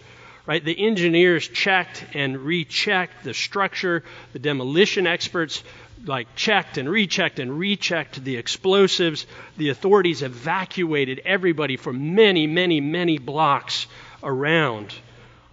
Right? 0.45 0.63
The 0.63 0.77
engineers 0.77 1.47
checked 1.47 2.05
and 2.13 2.37
rechecked 2.37 3.23
the 3.23 3.33
structure. 3.33 4.03
The 4.33 4.39
demolition 4.39 5.07
experts 5.07 5.63
like 6.05 6.35
checked 6.35 6.77
and 6.77 6.89
rechecked 6.89 7.39
and 7.39 7.57
rechecked 7.57 8.23
the 8.23 8.37
explosives. 8.37 9.25
The 9.57 9.69
authorities 9.69 10.21
evacuated 10.21 11.21
everybody 11.25 11.77
for 11.77 11.93
many, 11.93 12.47
many, 12.47 12.81
many 12.81 13.17
blocks 13.17 13.87
around. 14.21 14.93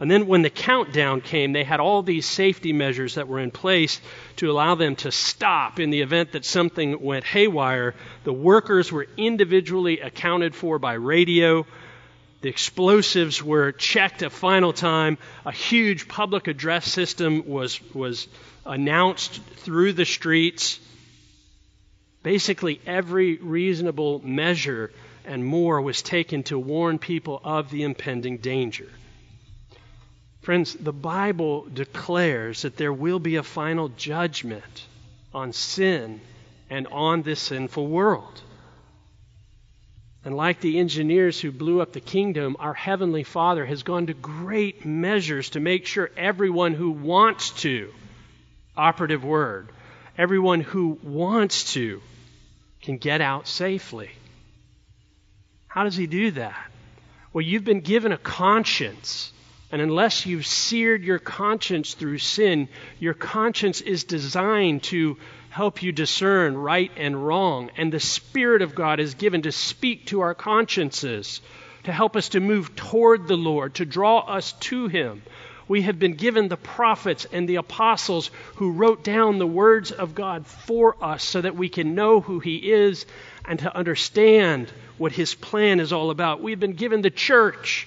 And 0.00 0.10
then 0.10 0.26
when 0.26 0.40
the 0.40 0.50
countdown 0.50 1.20
came, 1.20 1.52
they 1.52 1.62
had 1.62 1.78
all 1.78 2.02
these 2.02 2.24
safety 2.24 2.72
measures 2.72 3.16
that 3.16 3.28
were 3.28 3.38
in 3.38 3.50
place 3.50 4.00
to 4.36 4.50
allow 4.50 4.74
them 4.74 4.96
to 4.96 5.12
stop 5.12 5.78
in 5.78 5.90
the 5.90 6.00
event 6.00 6.32
that 6.32 6.46
something 6.46 7.02
went 7.02 7.24
haywire. 7.24 7.94
The 8.24 8.32
workers 8.32 8.90
were 8.90 9.06
individually 9.18 10.00
accounted 10.00 10.54
for 10.54 10.78
by 10.78 10.94
radio. 10.94 11.66
The 12.40 12.48
explosives 12.48 13.42
were 13.42 13.72
checked 13.72 14.22
a 14.22 14.30
final 14.30 14.72
time. 14.72 15.18
A 15.44 15.52
huge 15.52 16.08
public 16.08 16.48
address 16.48 16.90
system 16.90 17.46
was, 17.46 17.80
was 17.92 18.28
announced 18.64 19.42
through 19.56 19.92
the 19.92 20.06
streets. 20.06 20.80
Basically, 22.22 22.80
every 22.86 23.36
reasonable 23.36 24.20
measure 24.24 24.90
and 25.24 25.44
more 25.44 25.80
was 25.82 26.00
taken 26.00 26.42
to 26.44 26.58
warn 26.58 26.98
people 26.98 27.40
of 27.44 27.70
the 27.70 27.82
impending 27.82 28.38
danger. 28.38 28.88
Friends, 30.40 30.72
the 30.74 30.92
Bible 30.92 31.66
declares 31.72 32.62
that 32.62 32.78
there 32.78 32.92
will 32.92 33.18
be 33.18 33.36
a 33.36 33.42
final 33.42 33.90
judgment 33.90 34.86
on 35.34 35.52
sin 35.52 36.22
and 36.70 36.86
on 36.86 37.20
this 37.22 37.40
sinful 37.40 37.86
world. 37.86 38.40
And 40.24 40.36
like 40.36 40.60
the 40.60 40.78
engineers 40.78 41.40
who 41.40 41.50
blew 41.50 41.80
up 41.80 41.92
the 41.92 42.00
Kingdome, 42.00 42.56
our 42.58 42.74
Heavenly 42.74 43.22
Father 43.22 43.64
has 43.64 43.82
gone 43.82 44.06
to 44.08 44.14
great 44.14 44.84
measures 44.84 45.50
to 45.50 45.60
make 45.60 45.86
sure 45.86 46.10
everyone 46.16 46.74
who 46.74 46.90
wants 46.90 47.50
to, 47.62 47.90
operative 48.76 49.24
word, 49.24 49.70
everyone 50.18 50.60
who 50.60 50.98
wants 51.02 51.72
to, 51.72 52.02
can 52.82 52.98
get 52.98 53.22
out 53.22 53.46
safely. 53.46 54.10
How 55.66 55.84
does 55.84 55.96
He 55.96 56.06
do 56.06 56.32
that? 56.32 56.70
Well, 57.32 57.42
you've 57.42 57.64
been 57.64 57.80
given 57.80 58.12
a 58.12 58.18
conscience. 58.18 59.32
And 59.72 59.80
unless 59.80 60.26
you've 60.26 60.46
seared 60.46 61.04
your 61.04 61.20
conscience 61.20 61.94
through 61.94 62.18
sin, 62.18 62.68
your 62.98 63.14
conscience 63.14 63.80
is 63.80 64.02
designed 64.04 64.82
to 64.84 65.16
help 65.50 65.82
you 65.82 65.92
discern 65.92 66.56
right 66.56 66.90
and 66.96 67.26
wrong. 67.26 67.70
And 67.76 67.92
the 67.92 68.00
Spirit 68.00 68.62
of 68.62 68.74
God 68.74 69.00
is 69.00 69.14
given 69.14 69.42
to 69.42 69.52
speak 69.52 70.06
to 70.06 70.20
our 70.20 70.34
consciences, 70.34 71.40
to 71.84 71.92
help 71.92 72.16
us 72.16 72.30
to 72.30 72.40
move 72.40 72.74
toward 72.74 73.28
the 73.28 73.36
Lord, 73.36 73.74
to 73.74 73.84
draw 73.84 74.20
us 74.20 74.52
to 74.52 74.88
Him. 74.88 75.22
We 75.68 75.82
have 75.82 75.98
been 75.98 76.14
given 76.14 76.48
the 76.48 76.56
prophets 76.56 77.26
and 77.30 77.48
the 77.48 77.56
apostles 77.56 78.30
who 78.56 78.72
wrote 78.72 79.04
down 79.04 79.38
the 79.38 79.46
words 79.46 79.92
of 79.92 80.14
God 80.14 80.46
for 80.46 80.96
us 81.02 81.22
so 81.22 81.40
that 81.40 81.54
we 81.54 81.68
can 81.68 81.94
know 81.94 82.20
who 82.20 82.40
He 82.40 82.72
is 82.72 83.06
and 83.44 83.58
to 83.60 83.76
understand 83.76 84.72
what 84.98 85.12
His 85.12 85.34
plan 85.34 85.78
is 85.78 85.92
all 85.92 86.10
about. 86.10 86.42
We've 86.42 86.58
been 86.58 86.72
given 86.72 87.02
the 87.02 87.10
church 87.10 87.86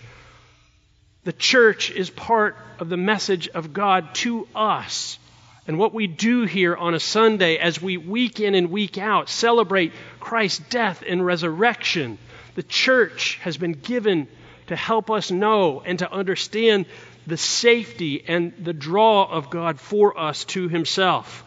the 1.24 1.34
church 1.34 1.89
is 1.89 2.10
part 2.10 2.58
of 2.79 2.89
the 2.89 2.98
message 2.98 3.48
of 3.48 3.72
God 3.72 4.13
to 4.15 4.48
us. 4.53 5.17
And 5.65 5.77
what 5.77 5.93
we 5.93 6.08
do 6.08 6.43
here 6.43 6.75
on 6.75 6.93
a 6.93 7.00
Sunday 7.00 7.58
as 7.58 7.82
we 7.82 7.98
week 7.98 8.39
in 8.39 8.53
and 8.53 8.70
week 8.70 8.98
out 8.98 9.29
celebrate 9.29 9.93
Christ's 10.20 10.60
death 10.70 11.03
and 11.08 11.25
resurrection, 11.25 12.17
the 12.55 12.63
church 12.63 13.39
has 13.41 13.58
been 13.58 13.72
given 13.72 14.27
to 14.67 14.75
help 14.75 15.10
us 15.10 15.32
know 15.32 15.82
and 15.82 16.00
to 16.00 16.12
understand 16.12 16.86
the 17.25 17.38
safety 17.38 18.24
and 18.27 18.53
the 18.60 18.74
draw 18.74 19.24
of 19.24 19.50
God 19.50 19.79
for 19.79 20.20
us 20.20 20.43
to 20.46 20.67
Himself. 20.67 21.46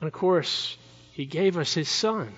And 0.00 0.06
of 0.06 0.12
course, 0.12 0.76
He 1.12 1.26
gave 1.26 1.56
us 1.56 1.74
His 1.74 1.88
Son. 1.88 2.32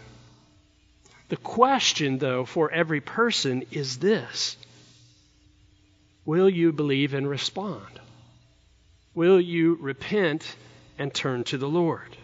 The 1.29 1.37
question, 1.37 2.19
though, 2.19 2.45
for 2.45 2.71
every 2.71 3.01
person 3.01 3.65
is 3.71 3.99
this 3.99 4.57
Will 6.27 6.51
you 6.51 6.73
believe 6.73 7.15
and 7.15 7.29
respond? 7.29 8.01
Will 9.15 9.41
you 9.41 9.79
repent 9.81 10.57
and 10.99 11.15
turn 11.15 11.45
to 11.45 11.57
the 11.57 11.69
Lord? 11.69 12.17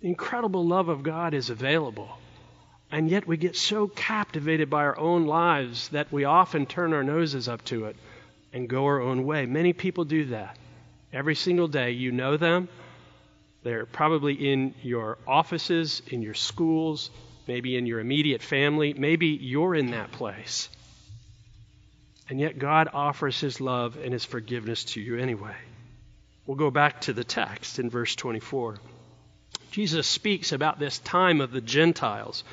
The 0.00 0.08
incredible 0.08 0.64
love 0.64 0.88
of 0.88 1.02
God 1.02 1.34
is 1.34 1.50
available, 1.50 2.08
and 2.92 3.10
yet 3.10 3.26
we 3.26 3.36
get 3.36 3.56
so 3.56 3.88
captivated 3.88 4.70
by 4.70 4.84
our 4.84 4.96
own 4.96 5.26
lives 5.26 5.88
that 5.88 6.12
we 6.12 6.24
often 6.24 6.64
turn 6.64 6.92
our 6.92 7.02
noses 7.02 7.48
up 7.48 7.64
to 7.66 7.86
it 7.86 7.96
and 8.52 8.68
go 8.68 8.84
our 8.84 9.00
own 9.00 9.24
way. 9.24 9.46
Many 9.46 9.72
people 9.72 10.04
do 10.04 10.26
that. 10.26 10.56
Every 11.12 11.34
single 11.34 11.68
day, 11.68 11.90
you 11.90 12.12
know 12.12 12.36
them, 12.36 12.68
they're 13.64 13.86
probably 13.86 14.34
in 14.34 14.74
your 14.82 15.18
offices, 15.26 16.02
in 16.08 16.22
your 16.22 16.34
schools, 16.34 17.10
maybe 17.48 17.76
in 17.76 17.86
your 17.86 17.98
immediate 17.98 18.42
family. 18.42 18.94
Maybe 18.94 19.28
you're 19.28 19.74
in 19.74 19.90
that 19.92 20.12
place. 20.12 20.68
And 22.28 22.40
yet 22.40 22.58
God 22.58 22.88
offers 22.92 23.38
his 23.40 23.60
love 23.60 23.96
and 24.02 24.12
his 24.12 24.24
forgiveness 24.24 24.84
to 24.84 25.00
you 25.00 25.18
anyway. 25.18 25.56
We'll 26.46 26.56
go 26.56 26.70
back 26.70 27.02
to 27.02 27.12
the 27.12 27.24
text 27.24 27.78
in 27.78 27.90
verse 27.90 28.14
24. 28.16 28.78
Jesus 29.70 30.06
speaks 30.06 30.52
about 30.52 30.78
this 30.78 30.98
time 30.98 31.40
of 31.40 31.52
the 31.52 31.60
Gentiles 31.60 32.44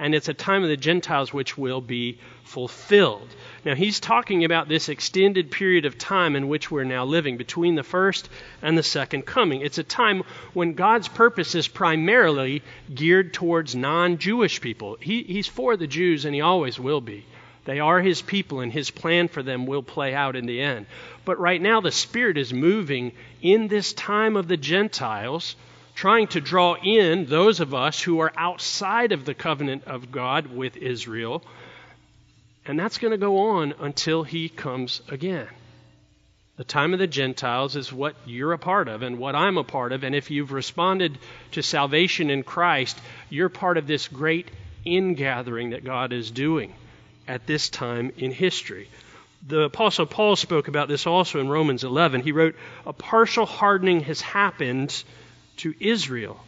and 0.00 0.14
it's 0.14 0.30
a 0.30 0.34
time 0.34 0.62
of 0.62 0.70
the 0.70 0.78
Gentiles 0.78 1.30
which 1.30 1.58
will 1.58 1.82
be 1.82 2.18
fulfilled. 2.44 3.28
Now, 3.66 3.74
he's 3.74 4.00
talking 4.00 4.44
about 4.44 4.66
this 4.66 4.88
extended 4.88 5.50
period 5.50 5.84
of 5.84 5.98
time 5.98 6.36
in 6.36 6.48
which 6.48 6.70
we're 6.70 6.84
now 6.84 7.04
living, 7.04 7.36
between 7.36 7.74
the 7.74 7.82
first 7.82 8.30
and 8.62 8.78
the 8.78 8.82
second 8.82 9.26
coming. 9.26 9.60
It's 9.60 9.76
a 9.76 9.84
time 9.84 10.22
when 10.54 10.72
God's 10.72 11.06
purpose 11.06 11.54
is 11.54 11.68
primarily 11.68 12.62
geared 12.92 13.34
towards 13.34 13.76
non 13.76 14.16
Jewish 14.16 14.62
people. 14.62 14.96
He, 15.00 15.22
he's 15.22 15.46
for 15.46 15.76
the 15.76 15.86
Jews, 15.86 16.24
and 16.24 16.34
he 16.34 16.40
always 16.40 16.80
will 16.80 17.02
be. 17.02 17.26
They 17.64 17.80
are 17.80 18.00
his 18.00 18.22
people, 18.22 18.60
and 18.60 18.72
his 18.72 18.90
plan 18.90 19.28
for 19.28 19.42
them 19.42 19.66
will 19.66 19.82
play 19.82 20.14
out 20.14 20.36
in 20.36 20.46
the 20.46 20.60
end. 20.60 20.86
But 21.24 21.38
right 21.38 21.60
now, 21.60 21.80
the 21.80 21.92
Spirit 21.92 22.38
is 22.38 22.52
moving 22.52 23.12
in 23.42 23.68
this 23.68 23.92
time 23.92 24.36
of 24.36 24.48
the 24.48 24.56
Gentiles, 24.56 25.56
trying 25.94 26.28
to 26.28 26.40
draw 26.40 26.74
in 26.74 27.26
those 27.26 27.60
of 27.60 27.74
us 27.74 28.00
who 28.00 28.20
are 28.20 28.32
outside 28.36 29.12
of 29.12 29.24
the 29.24 29.34
covenant 29.34 29.84
of 29.84 30.10
God 30.10 30.46
with 30.46 30.76
Israel. 30.78 31.42
And 32.64 32.78
that's 32.78 32.98
going 32.98 33.12
to 33.12 33.18
go 33.18 33.38
on 33.38 33.74
until 33.78 34.22
he 34.22 34.48
comes 34.48 35.02
again. 35.08 35.48
The 36.56 36.64
time 36.64 36.92
of 36.92 36.98
the 36.98 37.06
Gentiles 37.06 37.76
is 37.76 37.92
what 37.92 38.14
you're 38.26 38.52
a 38.52 38.58
part 38.58 38.88
of 38.88 39.02
and 39.02 39.18
what 39.18 39.34
I'm 39.34 39.58
a 39.58 39.64
part 39.64 39.92
of. 39.92 40.04
And 40.04 40.14
if 40.14 40.30
you've 40.30 40.52
responded 40.52 41.18
to 41.52 41.62
salvation 41.62 42.30
in 42.30 42.42
Christ, 42.42 42.98
you're 43.28 43.48
part 43.48 43.78
of 43.78 43.86
this 43.86 44.08
great 44.08 44.50
ingathering 44.84 45.70
that 45.70 45.84
God 45.84 46.12
is 46.12 46.30
doing 46.30 46.74
at 47.30 47.46
this 47.46 47.68
time 47.68 48.10
in 48.16 48.32
history. 48.32 48.88
The 49.46 49.62
Apostle 49.62 50.04
Paul 50.04 50.34
spoke 50.34 50.66
about 50.66 50.88
this 50.88 51.06
also 51.06 51.38
in 51.38 51.48
Romans 51.48 51.84
11. 51.84 52.22
He 52.22 52.32
wrote, 52.32 52.56
A 52.84 52.92
partial 52.92 53.46
hardening 53.46 54.00
has 54.00 54.20
happened 54.20 55.04
to 55.58 55.72
Israel 55.78 56.40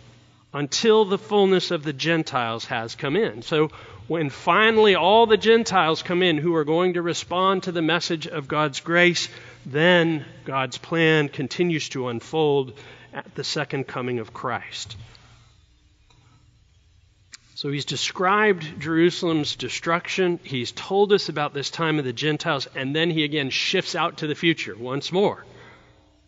until 0.52 1.04
the 1.04 1.18
fullness 1.18 1.70
of 1.70 1.84
the 1.84 1.92
Gentiles 1.92 2.64
has 2.64 2.96
come 2.96 3.16
in. 3.16 3.42
So, 3.42 3.70
when 4.08 4.28
finally 4.28 4.96
all 4.96 5.26
the 5.26 5.36
Gentiles 5.36 6.02
come 6.02 6.20
in 6.20 6.36
who 6.36 6.56
are 6.56 6.64
going 6.64 6.94
to 6.94 7.02
respond 7.02 7.62
to 7.62 7.72
the 7.72 7.80
message 7.80 8.26
of 8.26 8.48
God's 8.48 8.80
grace, 8.80 9.28
then 9.64 10.24
God's 10.44 10.78
plan 10.78 11.28
continues 11.28 11.88
to 11.90 12.08
unfold 12.08 12.76
at 13.14 13.32
the 13.36 13.44
second 13.44 13.86
coming 13.86 14.18
of 14.18 14.34
Christ. 14.34 14.96
So 17.62 17.70
he's 17.70 17.84
described 17.84 18.80
Jerusalem's 18.80 19.54
destruction. 19.54 20.40
He's 20.42 20.72
told 20.72 21.12
us 21.12 21.28
about 21.28 21.54
this 21.54 21.70
time 21.70 22.00
of 22.00 22.04
the 22.04 22.12
Gentiles, 22.12 22.66
and 22.74 22.92
then 22.92 23.08
he 23.08 23.22
again 23.22 23.50
shifts 23.50 23.94
out 23.94 24.16
to 24.16 24.26
the 24.26 24.34
future 24.34 24.74
once 24.76 25.12
more. 25.12 25.46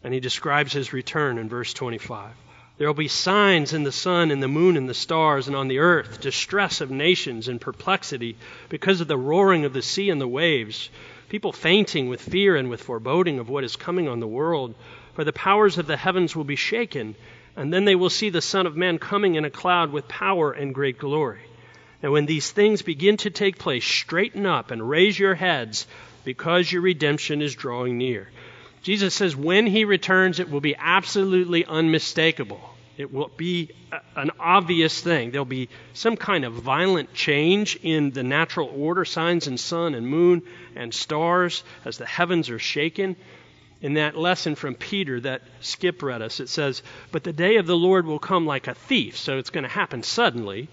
And 0.05 0.15
he 0.15 0.21
describes 0.21 0.73
his 0.73 0.93
return 0.93 1.39
in 1.39 1.49
verse 1.49 1.75
25. 1.75 2.31
There 2.79 2.87
will 2.87 2.95
be 2.95 3.09
signs 3.09 3.73
in 3.73 3.83
the 3.83 3.91
sun 3.91 4.31
and 4.31 4.41
the 4.41 4.47
moon 4.47 4.77
and 4.77 4.89
the 4.89 4.95
stars 4.95 5.49
and 5.49 5.57
on 5.57 5.67
the 5.67 5.81
earth, 5.81 6.21
distress 6.21 6.81
of 6.81 6.93
nations 6.93 7.49
and 7.49 7.61
perplexity 7.61 8.37
because 8.69 9.01
of 9.01 9.09
the 9.09 9.19
roaring 9.19 9.65
of 9.65 9.73
the 9.73 9.83
sea 9.83 10.11
and 10.11 10.21
the 10.21 10.29
waves, 10.29 10.89
people 11.31 11.53
fainting 11.53 12.09
with 12.09 12.23
fear 12.23 12.55
and 12.55 12.71
with 12.71 12.81
foreboding 12.81 13.41
of 13.41 13.49
what 13.49 13.65
is 13.65 13.75
coming 13.75 14.07
on 14.07 14.21
the 14.21 14.29
world. 14.29 14.77
For 15.15 15.25
the 15.25 15.33
powers 15.33 15.79
of 15.79 15.89
the 15.89 15.97
heavens 15.97 16.37
will 16.37 16.45
be 16.45 16.55
shaken 16.55 17.17
and 17.57 17.73
then 17.73 17.85
they 17.85 17.95
will 17.95 18.11
see 18.11 18.31
the 18.31 18.41
Son 18.41 18.67
of 18.67 18.77
Man 18.77 18.99
coming 18.99 19.37
in 19.37 19.45
a 19.45 19.51
cloud 19.51 19.93
with 19.93 20.09
power 20.09 20.53
and 20.53 20.75
great 20.75 20.99
glory. 20.99 21.41
And 22.03 22.13
when 22.13 22.27
these 22.27 22.51
things 22.51 22.83
begin 22.83 23.17
to 23.19 23.31
take 23.31 23.59
place, 23.59 23.85
straighten 23.85 24.45
up 24.45 24.71
and 24.71 24.89
raise 24.89 25.19
your 25.19 25.35
heads, 25.35 25.87
because 26.25 26.71
your 26.71 26.83
redemption 26.83 27.43
is 27.43 27.55
drawing 27.55 27.99
near. 27.99 28.29
Jesus 28.83 29.15
says 29.15 29.37
when 29.37 29.67
he 29.67 29.85
returns, 29.85 30.41
it 30.41 30.51
will 30.51 30.61
be 30.61 30.77
absolutely 30.77 31.65
unmistakable. 31.65 32.61
It 32.97 33.13
will 33.13 33.31
be 33.37 33.71
an 34.15 34.31
obvious 34.39 35.01
thing. 35.01 35.31
There'll 35.31 35.45
be 35.45 35.69
some 35.95 36.17
kind 36.17 36.45
of 36.45 36.53
violent 36.53 37.13
change 37.13 37.77
in 37.83 38.11
the 38.11 38.23
natural 38.23 38.73
order, 38.75 39.05
signs 39.05 39.47
and 39.47 39.59
sun 39.59 39.95
and 39.95 40.07
moon 40.07 40.43
and 40.77 40.95
stars 40.95 41.65
as 41.85 41.99
the 41.99 42.07
heavens 42.07 42.51
are 42.51 42.59
shaken 42.59 43.17
in 43.85 43.95
that 43.95 44.17
lesson 44.17 44.55
from 44.55 44.75
Peter 44.75 45.21
that 45.21 45.43
Skip 45.61 46.03
read 46.03 46.23
us. 46.23 46.41
It 46.41 46.49
says, 46.49 46.83
But 47.13 47.23
the 47.23 47.35
day 47.35 47.57
of 47.57 47.67
the 47.67 47.77
Lord 47.77 48.07
will 48.07 48.19
come 48.19 48.47
like 48.47 48.67
a 48.67 48.73
thief, 48.73 49.19
so 49.19 49.37
it's 49.37 49.51
going 49.51 49.65
to 49.65 49.69
happen 49.69 50.03
suddenly. 50.03 50.69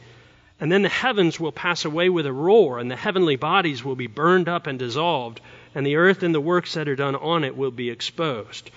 And 0.61 0.71
then 0.71 0.81
the 0.81 0.87
heavens 0.87 1.37
will 1.37 1.51
pass 1.51 1.83
away 1.83 2.07
with 2.07 2.25
a 2.25 2.31
roar, 2.31 2.79
and 2.79 2.89
the 2.89 2.95
heavenly 2.95 3.35
bodies 3.35 3.83
will 3.83 3.97
be 3.97 4.07
burned 4.07 4.47
up 4.47 4.65
and 4.65 4.79
dissolved, 4.79 5.41
and 5.75 5.85
the 5.85 5.97
earth 5.97 6.23
and 6.23 6.33
the 6.33 6.39
works 6.39 6.75
that 6.75 6.87
are 6.87 6.95
done 6.95 7.17
on 7.17 7.43
it 7.43 7.57
will 7.57 7.69
be 7.69 7.89
exposed. 7.89 8.71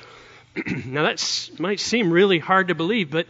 now, 0.84 1.04
that 1.04 1.50
might 1.60 1.78
seem 1.78 2.10
really 2.10 2.40
hard 2.40 2.68
to 2.68 2.74
believe, 2.74 3.12
but 3.12 3.28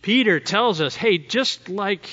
Peter 0.00 0.40
tells 0.40 0.80
us 0.80 0.96
hey, 0.96 1.18
just 1.18 1.68
like 1.68 2.08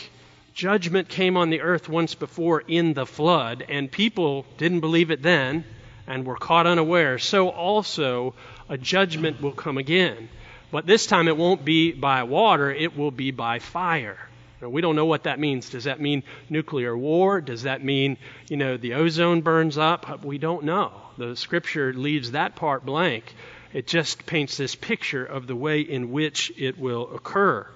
judgment 0.54 1.08
came 1.08 1.38
on 1.38 1.52
the 1.52 1.62
earth 1.62 1.88
once 1.88 2.16
before 2.16 2.66
in 2.68 2.94
the 2.94 3.06
flood, 3.06 3.64
and 3.70 3.90
people 3.90 4.46
didn't 4.58 4.82
believe 4.82 5.10
it 5.10 5.22
then, 5.22 5.64
and 6.10 6.26
were 6.26 6.36
caught 6.36 6.68
unaware, 6.68 7.20
so 7.20 7.50
also 7.50 8.34
a 8.68 8.78
judgment 8.78 9.42
will 9.42 9.54
come 9.54 9.78
again. 9.78 10.28
But 10.72 10.86
this 10.86 11.06
time 11.06 11.28
it 11.28 11.38
won't 11.38 11.64
be 11.64 11.92
by 11.92 12.24
water, 12.24 12.72
it 12.72 12.98
will 12.98 13.12
be 13.12 13.32
by 13.32 13.60
fire. 13.60 14.18
Now, 14.62 14.70
we 14.70 14.82
don't 14.82 14.96
know 14.96 15.06
what 15.06 15.24
that 15.24 15.40
means. 15.40 15.70
Does 15.70 15.86
that 15.86 16.02
mean 16.02 16.24
nuclear 16.50 16.98
war? 16.98 17.40
Does 17.40 17.64
that 17.64 17.84
mean, 17.84 18.18
you 18.50 18.58
know, 18.58 18.76
the 18.76 18.96
ozone 18.96 19.42
burns 19.42 19.78
up? 19.78 20.26
We 20.26 20.38
don't 20.38 20.66
know. 20.66 20.92
The 21.18 21.36
scripture 21.36 21.94
leaves 21.94 22.32
that 22.32 22.56
part 22.58 22.86
blank. 22.86 23.34
It 23.72 23.88
just 23.88 24.26
paints 24.26 24.58
this 24.58 24.76
picture 24.76 25.24
of 25.24 25.48
the 25.48 25.56
way 25.56 25.82
in 25.82 26.12
which 26.12 26.52
it 26.58 26.78
will 26.78 27.16
occur 27.16 27.68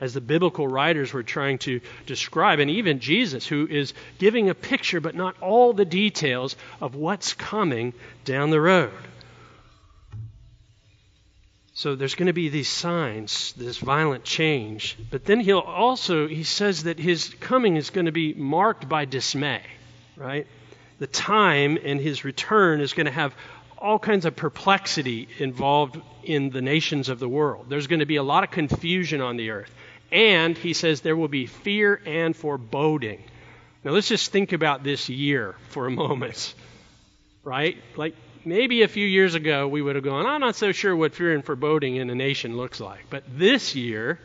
as 0.00 0.14
the 0.14 0.20
biblical 0.20 0.66
writers 0.66 1.12
were 1.12 1.22
trying 1.22 1.58
to 1.58 1.80
describe, 2.06 2.58
and 2.58 2.70
even 2.70 3.00
Jesus, 3.00 3.46
who 3.46 3.66
is 3.66 3.94
giving 4.18 4.50
a 4.50 4.54
picture 4.54 5.00
but 5.00 5.14
not 5.14 5.40
all 5.40 5.72
the 5.72 5.84
details 5.84 6.56
of 6.80 6.94
what's 6.94 7.32
coming 7.32 7.92
down 8.24 8.50
the 8.50 8.60
road. 8.60 8.92
So 11.76 11.96
there's 11.96 12.14
going 12.14 12.28
to 12.28 12.32
be 12.32 12.50
these 12.50 12.68
signs, 12.68 13.52
this 13.54 13.78
violent 13.78 14.22
change. 14.22 14.96
But 15.10 15.24
then 15.24 15.40
he'll 15.40 15.58
also, 15.58 16.28
he 16.28 16.44
says 16.44 16.84
that 16.84 17.00
his 17.00 17.34
coming 17.40 17.76
is 17.76 17.90
going 17.90 18.06
to 18.06 18.12
be 18.12 18.32
marked 18.32 18.88
by 18.88 19.06
dismay, 19.06 19.62
right? 20.16 20.46
The 21.00 21.08
time 21.08 21.76
and 21.82 22.00
his 22.00 22.24
return 22.24 22.80
is 22.80 22.92
going 22.92 23.06
to 23.06 23.12
have 23.12 23.34
all 23.78 23.98
kinds 23.98 24.24
of 24.24 24.36
perplexity 24.36 25.28
involved 25.38 26.00
in 26.22 26.50
the 26.50 26.62
nations 26.62 27.08
of 27.08 27.18
the 27.18 27.28
world. 27.28 27.66
There's 27.68 27.86
going 27.86 28.00
to 28.00 28.06
be 28.06 28.16
a 28.16 28.22
lot 28.22 28.44
of 28.44 28.50
confusion 28.50 29.20
on 29.20 29.36
the 29.36 29.50
earth. 29.50 29.74
And 30.10 30.56
he 30.56 30.72
says 30.72 31.00
there 31.00 31.16
will 31.16 31.28
be 31.28 31.46
fear 31.46 32.00
and 32.06 32.36
foreboding. 32.36 33.24
Now 33.82 33.90
let's 33.90 34.08
just 34.08 34.32
think 34.32 34.52
about 34.52 34.82
this 34.84 35.08
year 35.08 35.56
for 35.70 35.86
a 35.86 35.90
moment, 35.90 36.54
right? 37.42 37.76
Like 37.96 38.14
maybe 38.44 38.82
a 38.82 38.88
few 38.88 39.06
years 39.06 39.34
ago 39.34 39.68
we 39.68 39.82
would 39.82 39.96
have 39.96 40.04
gone, 40.04 40.26
I'm 40.26 40.40
not 40.40 40.56
so 40.56 40.72
sure 40.72 40.94
what 40.94 41.14
fear 41.14 41.34
and 41.34 41.44
foreboding 41.44 41.96
in 41.96 42.10
a 42.10 42.14
nation 42.14 42.56
looks 42.56 42.80
like. 42.80 43.06
But 43.10 43.24
this 43.28 43.74
year, 43.74 44.18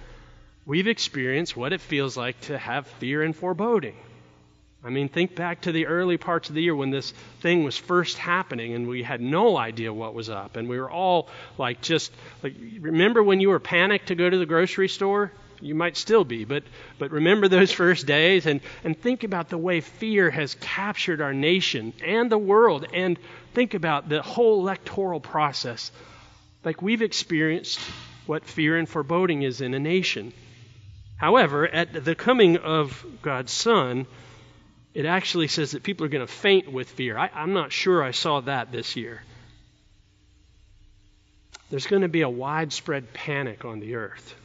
we've 0.65 0.87
experienced 0.87 1.57
what 1.57 1.73
it 1.73 1.81
feels 1.81 2.15
like 2.15 2.39
to 2.41 2.57
have 2.57 2.87
fear 2.87 3.23
and 3.23 3.35
foreboding. 3.35 3.95
I 4.83 4.89
mean, 4.89 5.09
think 5.09 5.35
back 5.35 5.61
to 5.61 5.73
the 5.73 5.87
early 5.87 6.17
parts 6.17 6.47
of 6.47 6.55
the 6.55 6.61
year 6.61 6.75
when 6.75 6.89
this 6.89 7.11
thing 7.41 7.65
was 7.65 7.77
first 7.77 8.17
happening 8.17 8.73
and 8.73 8.87
we 8.87 9.03
had 9.03 9.19
no 9.19 9.57
idea 9.57 9.91
what 9.93 10.13
was 10.13 10.29
up. 10.29 10.55
And 10.55 10.69
we 10.69 10.79
were 10.79 10.89
all 10.89 11.27
like, 11.57 11.81
just 11.81 12.13
like, 12.41 12.55
remember 12.79 13.21
when 13.21 13.41
you 13.41 13.49
were 13.49 13.59
panicked 13.59 14.07
to 14.07 14.15
go 14.15 14.29
to 14.29 14.37
the 14.37 14.45
grocery 14.45 14.87
store? 14.87 15.33
You 15.59 15.75
might 15.75 15.97
still 15.97 16.23
be, 16.23 16.45
but, 16.45 16.63
but 16.97 17.11
remember 17.11 17.49
those 17.49 17.71
first 17.83 18.05
days 18.05 18.45
and, 18.45 18.61
and 18.85 18.97
think 18.97 19.25
about 19.25 19.49
the 19.49 19.57
way 19.57 19.81
fear 19.81 20.29
has 20.29 20.55
captured 20.55 21.19
our 21.19 21.33
nation 21.33 21.91
and 22.01 22.31
the 22.31 22.37
world, 22.37 22.85
and 22.93 23.19
think 23.53 23.73
about 23.73 24.07
the 24.07 24.21
whole 24.21 24.61
electoral 24.61 25.19
process. 25.19 25.91
Like 26.63 26.81
we've 26.81 27.01
experienced 27.01 27.81
what 28.25 28.45
fear 28.45 28.77
and 28.77 28.87
foreboding 28.87 29.41
is 29.41 29.59
in 29.59 29.73
a 29.73 29.79
nation. 29.79 30.31
However, 31.17 31.67
at 31.67 32.05
the 32.05 32.15
coming 32.15 32.55
of 32.55 33.05
God's 33.21 33.51
Son, 33.51 34.07
it 34.93 35.05
actually 35.05 35.47
says 35.47 35.71
that 35.71 35.83
people 35.83 36.05
are 36.05 36.09
going 36.09 36.25
to 36.25 36.31
faint 36.31 36.71
with 36.71 36.89
fear. 36.89 37.17
I, 37.17 37.29
I'm 37.33 37.53
not 37.53 37.71
sure 37.71 38.03
I 38.03 38.11
saw 38.11 38.41
that 38.41 38.71
this 38.71 38.95
year. 38.95 39.21
There's 41.69 41.87
going 41.87 42.01
to 42.01 42.07
be 42.07 42.21
a 42.21 42.29
widespread 42.29 43.13
panic 43.13 43.63
on 43.65 43.79
the 43.79 43.95
earth. 43.95 44.35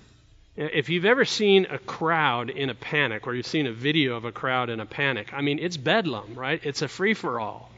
If 0.57 0.88
you've 0.88 1.07
ever 1.07 1.24
seen 1.24 1.66
a 1.68 1.78
crowd 1.78 2.50
in 2.50 2.70
a 2.70 2.74
panic, 2.74 3.26
or 3.26 3.35
you've 3.35 3.46
seen 3.46 3.66
a 3.66 3.72
video 3.72 4.16
of 4.16 4.24
a 4.24 4.30
crowd 4.30 4.70
in 4.70 4.78
a 4.78 4.87
panic, 4.87 5.33
I 5.33 5.40
mean, 5.40 5.59
it's 5.59 5.76
bedlam, 5.76 6.35
right? 6.35 6.61
It's 6.62 6.83
a 6.83 6.88
free 6.88 7.14
for 7.14 7.40
all. 7.40 7.70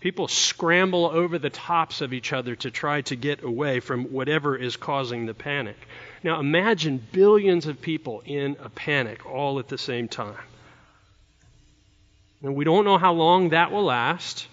People 0.00 0.26
scramble 0.26 1.06
over 1.06 1.38
the 1.38 1.50
tops 1.50 2.00
of 2.00 2.12
each 2.12 2.32
other 2.32 2.56
to 2.56 2.70
try 2.70 3.02
to 3.02 3.16
get 3.16 3.44
away 3.44 3.80
from 3.80 4.06
whatever 4.06 4.56
is 4.56 4.76
causing 4.76 5.26
the 5.26 5.34
panic. 5.34 5.76
Now, 6.22 6.40
imagine 6.40 7.06
billions 7.12 7.66
of 7.66 7.80
people 7.80 8.22
in 8.26 8.56
a 8.60 8.68
panic 8.68 9.24
all 9.24 9.58
at 9.60 9.68
the 9.68 9.78
same 9.78 10.08
time. 10.08 10.36
And 12.44 12.54
we 12.54 12.66
don't 12.66 12.84
know 12.84 12.98
how 12.98 13.14
long 13.14 13.48
that 13.48 13.72
will 13.72 13.84
last. 13.84 14.46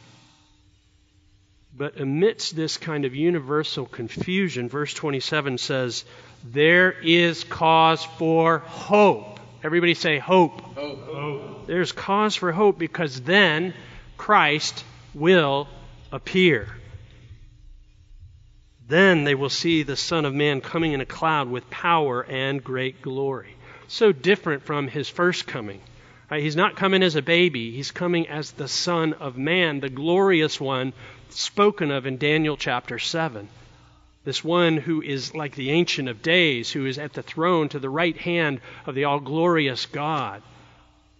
But 1.75 1.99
amidst 1.99 2.55
this 2.55 2.77
kind 2.77 3.03
of 3.03 3.13
universal 3.13 3.85
confusion, 3.85 4.69
verse 4.69 4.93
27 4.93 5.57
says, 5.57 6.05
there 6.43 6.91
is 6.91 7.43
cause 7.43 8.03
for 8.03 8.59
hope. 8.59 9.41
Everybody 9.61 9.93
say 9.93 10.19
hope. 10.19 10.61
Hope. 10.61 11.05
hope. 11.05 11.67
There's 11.67 11.91
cause 11.91 12.35
for 12.35 12.53
hope 12.53 12.79
because 12.79 13.19
then 13.21 13.73
Christ 14.17 14.85
will 15.13 15.67
appear. 16.13 16.69
Then 18.87 19.25
they 19.25 19.35
will 19.35 19.49
see 19.49 19.83
the 19.83 19.97
Son 19.97 20.23
of 20.23 20.33
Man 20.33 20.61
coming 20.61 20.93
in 20.93 21.01
a 21.01 21.05
cloud 21.05 21.49
with 21.49 21.69
power 21.69 22.23
and 22.23 22.63
great 22.63 23.01
glory. 23.01 23.55
So 23.89 24.13
different 24.13 24.63
from 24.63 24.87
his 24.87 25.09
first 25.09 25.45
coming. 25.45 25.81
Right? 26.31 26.41
He's 26.41 26.55
not 26.55 26.77
coming 26.77 27.03
as 27.03 27.17
a 27.17 27.21
baby, 27.21 27.71
he's 27.71 27.91
coming 27.91 28.29
as 28.29 28.51
the 28.51 28.69
Son 28.69 29.11
of 29.13 29.37
Man, 29.37 29.81
the 29.81 29.89
glorious 29.89 30.61
one 30.61 30.93
spoken 31.29 31.91
of 31.91 32.05
in 32.05 32.17
Daniel 32.17 32.55
chapter 32.55 32.97
7. 32.97 33.49
This 34.23 34.41
one 34.41 34.77
who 34.77 35.01
is 35.01 35.35
like 35.35 35.55
the 35.55 35.71
Ancient 35.71 36.07
of 36.07 36.21
Days, 36.21 36.71
who 36.71 36.85
is 36.85 36.97
at 36.97 37.11
the 37.11 37.21
throne 37.21 37.67
to 37.69 37.79
the 37.79 37.89
right 37.89 38.15
hand 38.15 38.61
of 38.85 38.95
the 38.95 39.03
all 39.03 39.19
glorious 39.19 39.85
God. 39.87 40.41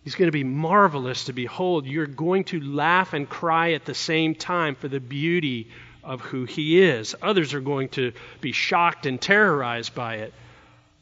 He's 0.06 0.15
going 0.15 0.30
to 0.30 0.32
be 0.32 0.45
marvelous 0.45 1.26
to 1.26 1.34
behold. 1.34 1.86
You're 1.86 2.06
going 2.08 2.45
to 2.45 2.62
laugh 2.62 3.12
and 3.13 3.28
cry 3.28 3.74
at 3.74 3.84
the 3.84 3.93
same 3.93 4.34
time 4.34 4.76
for 4.76 4.88
the 4.88 5.02
beauty 5.02 5.67
of 6.06 6.21
who 6.21 6.45
he 6.45 6.82
is. 6.82 7.15
Others 7.21 7.54
are 7.54 7.60
going 7.60 7.89
to 7.89 8.13
be 8.39 8.54
shocked 8.54 9.06
and 9.06 9.19
terrorized 9.19 9.93
by 9.93 10.15
it. 10.15 10.34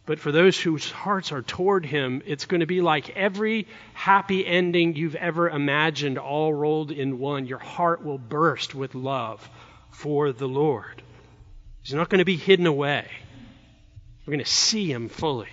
But 0.09 0.19
for 0.19 0.31
those 0.31 0.59
whose 0.59 0.89
hearts 0.89 1.31
are 1.31 1.43
toward 1.43 1.85
him, 1.85 2.23
it's 2.25 2.47
going 2.47 2.61
to 2.61 2.65
be 2.65 2.81
like 2.81 3.11
every 3.11 3.67
happy 3.93 4.43
ending 4.43 4.95
you've 4.95 5.13
ever 5.13 5.47
imagined 5.47 6.17
all 6.17 6.51
rolled 6.51 6.89
in 6.89 7.19
one. 7.19 7.45
Your 7.45 7.59
heart 7.59 8.03
will 8.03 8.17
burst 8.17 8.73
with 8.73 8.95
love 8.95 9.47
for 9.91 10.31
the 10.31 10.47
Lord. 10.47 11.03
He's 11.83 11.93
not 11.93 12.09
going 12.09 12.17
to 12.17 12.25
be 12.25 12.37
hidden 12.37 12.65
away. 12.65 13.05
We're 14.25 14.31
going 14.31 14.43
to 14.43 14.49
see 14.49 14.91
him 14.91 15.09
fully. 15.09 15.49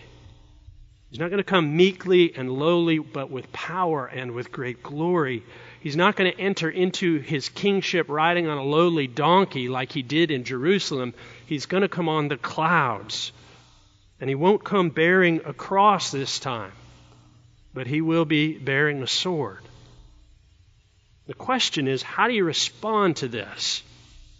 He's 1.10 1.20
not 1.20 1.28
going 1.28 1.36
to 1.36 1.44
come 1.44 1.76
meekly 1.76 2.34
and 2.34 2.50
lowly, 2.50 2.98
but 2.98 3.30
with 3.30 3.52
power 3.52 4.06
and 4.06 4.32
with 4.32 4.52
great 4.52 4.82
glory. 4.82 5.42
He's 5.80 5.96
not 5.96 6.16
going 6.16 6.32
to 6.32 6.40
enter 6.40 6.70
into 6.70 7.18
his 7.20 7.50
kingship 7.50 8.06
riding 8.08 8.46
on 8.46 8.56
a 8.56 8.64
lowly 8.64 9.06
donkey 9.06 9.68
like 9.68 9.92
he 9.92 10.00
did 10.00 10.30
in 10.30 10.44
Jerusalem. 10.44 11.12
He's 11.44 11.66
going 11.66 11.82
to 11.82 11.90
come 11.90 12.08
on 12.08 12.28
the 12.28 12.38
clouds. 12.38 13.32
And 14.20 14.30
he 14.30 14.34
won't 14.34 14.64
come 14.64 14.90
bearing 14.90 15.42
a 15.44 15.52
cross 15.52 16.10
this 16.10 16.38
time, 16.38 16.72
but 17.74 17.86
he 17.86 18.00
will 18.00 18.24
be 18.24 18.56
bearing 18.56 19.02
a 19.02 19.06
sword. 19.06 19.60
The 21.26 21.34
question 21.34 21.88
is 21.88 22.02
how 22.02 22.28
do 22.28 22.34
you 22.34 22.44
respond 22.44 23.16
to 23.16 23.28
this? 23.28 23.82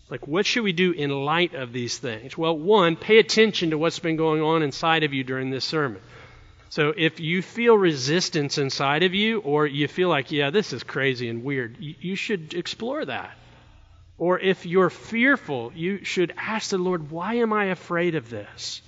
Like, 0.09 0.29
what 0.29 0.47
should 0.47 0.63
we 0.63 0.73
do 0.73 0.93
in 0.93 1.11
light 1.11 1.55
of 1.55 1.73
these 1.73 1.99
things? 1.99 2.39
Well, 2.39 2.57
one, 2.57 2.95
pay 2.95 3.19
attention 3.19 3.71
to 3.71 3.79
what's 3.79 3.99
been 3.99 4.17
going 4.17 4.41
on 4.41 4.63
inside 4.63 5.03
of 5.03 5.13
you 5.13 5.25
during 5.25 5.51
this 5.51 5.65
sermon. 5.65 6.01
So 6.69 6.93
if 6.97 7.19
you 7.19 7.43
feel 7.43 7.77
resistance 7.77 8.59
inside 8.59 9.03
of 9.03 9.15
you, 9.15 9.41
or 9.41 9.67
you 9.67 9.89
feel 9.89 10.09
like, 10.09 10.31
yeah, 10.31 10.51
this 10.51 10.73
is 10.73 10.83
crazy 10.83 11.29
and 11.29 11.43
weird, 11.43 11.77
you, 11.81 12.17
should 12.17 12.55
explore 12.55 13.05
that. 13.05 13.37
Or 14.19 14.39
if 14.39 14.65
you're 14.65 14.91
fearful, 14.91 15.73
you 15.75 16.05
should 16.05 16.33
ask 16.37 16.71
the 16.71 16.79
Lord, 16.79 17.11
why 17.11 17.35
am 17.35 17.53
I 17.53 17.67
afraid 17.67 18.15
of 18.15 18.31
this? 18.31 18.83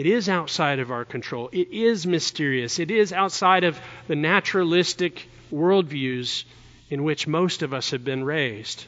It 0.00 0.06
is 0.06 0.30
outside 0.30 0.78
of 0.78 0.90
our 0.90 1.04
control. 1.04 1.50
It 1.52 1.72
is 1.72 2.06
mysterious. 2.06 2.78
It 2.78 2.90
is 2.90 3.12
outside 3.12 3.64
of 3.64 3.78
the 4.08 4.16
naturalistic 4.16 5.28
worldviews 5.52 6.44
in 6.88 7.04
which 7.04 7.26
most 7.26 7.60
of 7.60 7.74
us 7.74 7.90
have 7.90 8.02
been 8.02 8.24
raised. 8.24 8.86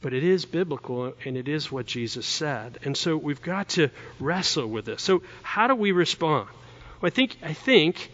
But 0.00 0.12
it 0.12 0.22
is 0.22 0.44
biblical 0.44 1.12
and 1.24 1.36
it 1.36 1.48
is 1.48 1.72
what 1.72 1.86
Jesus 1.86 2.24
said. 2.24 2.78
And 2.84 2.96
so 2.96 3.16
we've 3.16 3.42
got 3.42 3.70
to 3.70 3.90
wrestle 4.20 4.68
with 4.68 4.84
this. 4.84 5.02
So 5.02 5.24
how 5.42 5.66
do 5.66 5.74
we 5.74 5.90
respond? 5.90 6.48
Well, 7.00 7.08
I 7.08 7.10
think 7.10 7.36
I 7.42 7.52
think 7.52 8.12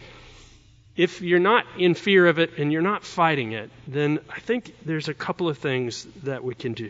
if 0.95 1.21
you're 1.21 1.37
not 1.37 1.67
in 1.77 1.93
fear 1.93 2.25
of 2.25 2.39
it 2.39 2.57
and 2.57 2.71
you're 2.71 2.81
not 2.81 3.03
fighting 3.03 3.51
it, 3.51 3.69
then 3.87 4.17
I 4.31 4.39
think 4.39 4.75
there's 4.83 5.09
a 5.09 5.13
couple 5.13 5.47
of 5.47 5.59
things 5.59 6.07
that 6.23 6.43
we 6.43 6.55
can 6.55 6.73
do. 6.73 6.89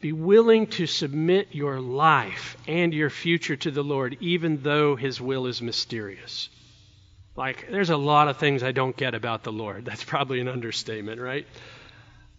Be 0.00 0.12
willing 0.12 0.68
to 0.68 0.86
submit 0.86 1.48
your 1.52 1.80
life 1.80 2.56
and 2.68 2.94
your 2.94 3.10
future 3.10 3.56
to 3.56 3.70
the 3.70 3.82
Lord, 3.82 4.16
even 4.20 4.62
though 4.62 4.94
His 4.94 5.20
will 5.20 5.46
is 5.46 5.60
mysterious. 5.60 6.48
Like, 7.34 7.68
there's 7.70 7.90
a 7.90 7.96
lot 7.96 8.28
of 8.28 8.36
things 8.36 8.62
I 8.62 8.72
don't 8.72 8.96
get 8.96 9.14
about 9.14 9.42
the 9.42 9.52
Lord. 9.52 9.84
That's 9.84 10.04
probably 10.04 10.40
an 10.40 10.48
understatement, 10.48 11.20
right? 11.20 11.46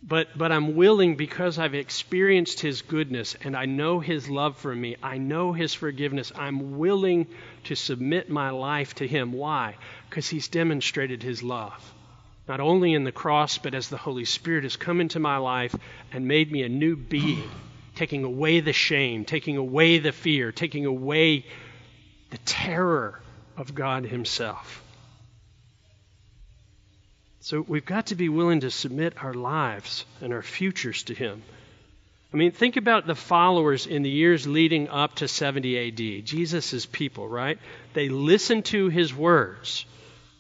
But, 0.02 0.38
but 0.38 0.54
I'm 0.54 0.78
willing 0.78 1.16
because 1.16 1.60
I've 1.60 1.76
experienced 1.76 2.62
His 2.62 2.82
goodness 2.82 3.36
and 3.44 3.58
I 3.58 3.66
know 3.66 4.00
His 4.00 4.30
love 4.30 4.58
for 4.58 4.74
me. 4.74 4.96
I 5.04 5.18
know 5.18 5.52
His 5.52 5.74
forgiveness. 5.74 6.32
I'm 6.36 6.78
willing 6.78 7.28
to 7.66 7.76
submit 7.76 8.30
my 8.30 8.52
life 8.52 8.96
to 8.96 9.08
Him. 9.08 9.34
Why? 9.34 9.76
Because 10.10 10.30
He's 10.30 10.48
demonstrated 10.48 11.22
His 11.24 11.44
love. 11.44 11.94
Not 12.50 12.60
only 12.60 12.96
in 12.96 13.04
the 13.04 13.12
cross, 13.12 13.60
but 13.60 13.76
as 13.76 13.90
the 13.90 13.98
Holy 13.98 14.26
Spirit 14.26 14.64
has 14.64 14.76
come 14.76 15.02
into 15.02 15.20
my 15.20 15.38
life 15.38 15.76
and 16.12 16.28
made 16.28 16.52
me 16.52 16.64
a 16.64 16.70
new 16.70 16.96
being, 16.96 17.48
taking 17.96 18.24
away 18.24 18.60
the 18.60 18.74
shame, 18.74 19.24
taking 19.24 19.56
away 19.56 20.00
the 20.00 20.12
fear, 20.12 20.52
taking 20.52 20.88
away 20.88 21.46
the 22.32 22.40
terror 22.40 23.22
of 23.56 23.76
God 23.76 24.04
Himself. 24.04 24.84
So 27.42 27.62
we've 27.62 27.86
got 27.86 28.08
to 28.08 28.16
be 28.16 28.30
willing 28.30 28.62
to 28.62 28.72
submit 28.72 29.24
our 29.24 29.36
lives 29.36 30.06
and 30.20 30.34
our 30.34 30.42
futures 30.42 31.04
to 31.04 31.14
Him. 31.14 31.44
I 32.34 32.38
mean, 32.38 32.52
think 32.52 32.78
about 32.78 33.06
the 33.06 33.14
followers 33.14 33.86
in 33.86 34.02
the 34.02 34.10
years 34.10 34.48
leading 34.48 34.90
up 34.90 35.18
to 35.18 35.28
70 35.28 35.88
AD. 35.88 36.26
Jesus' 36.26 36.88
people, 36.88 37.28
right? 37.28 37.60
They 37.94 38.10
listened 38.10 38.66
to 38.66 38.90
His 38.90 39.14
words 39.14 39.86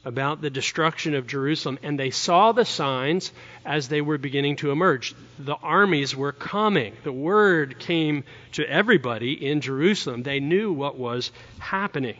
about 0.06 0.42
the 0.42 0.50
destruction 0.50 1.14
of 1.14 1.28
Jerusalem, 1.28 1.78
and 1.84 2.00
they 2.00 2.10
saw 2.10 2.52
the 2.52 2.66
signs 2.66 3.32
as 3.66 3.90
they 3.90 4.02
were 4.02 4.18
beginning 4.18 4.56
to 4.58 4.72
emerge. 4.72 5.14
The 5.38 5.56
armies 5.56 6.16
were 6.16 6.32
coming. 6.32 6.96
The 7.04 7.12
word 7.12 7.80
came 7.80 8.24
to 8.54 8.70
everybody 8.70 9.34
in 9.34 9.62
Jerusalem. 9.62 10.24
They 10.24 10.40
knew 10.40 10.72
what 10.72 10.98
was 10.98 11.32
happening. 11.60 12.18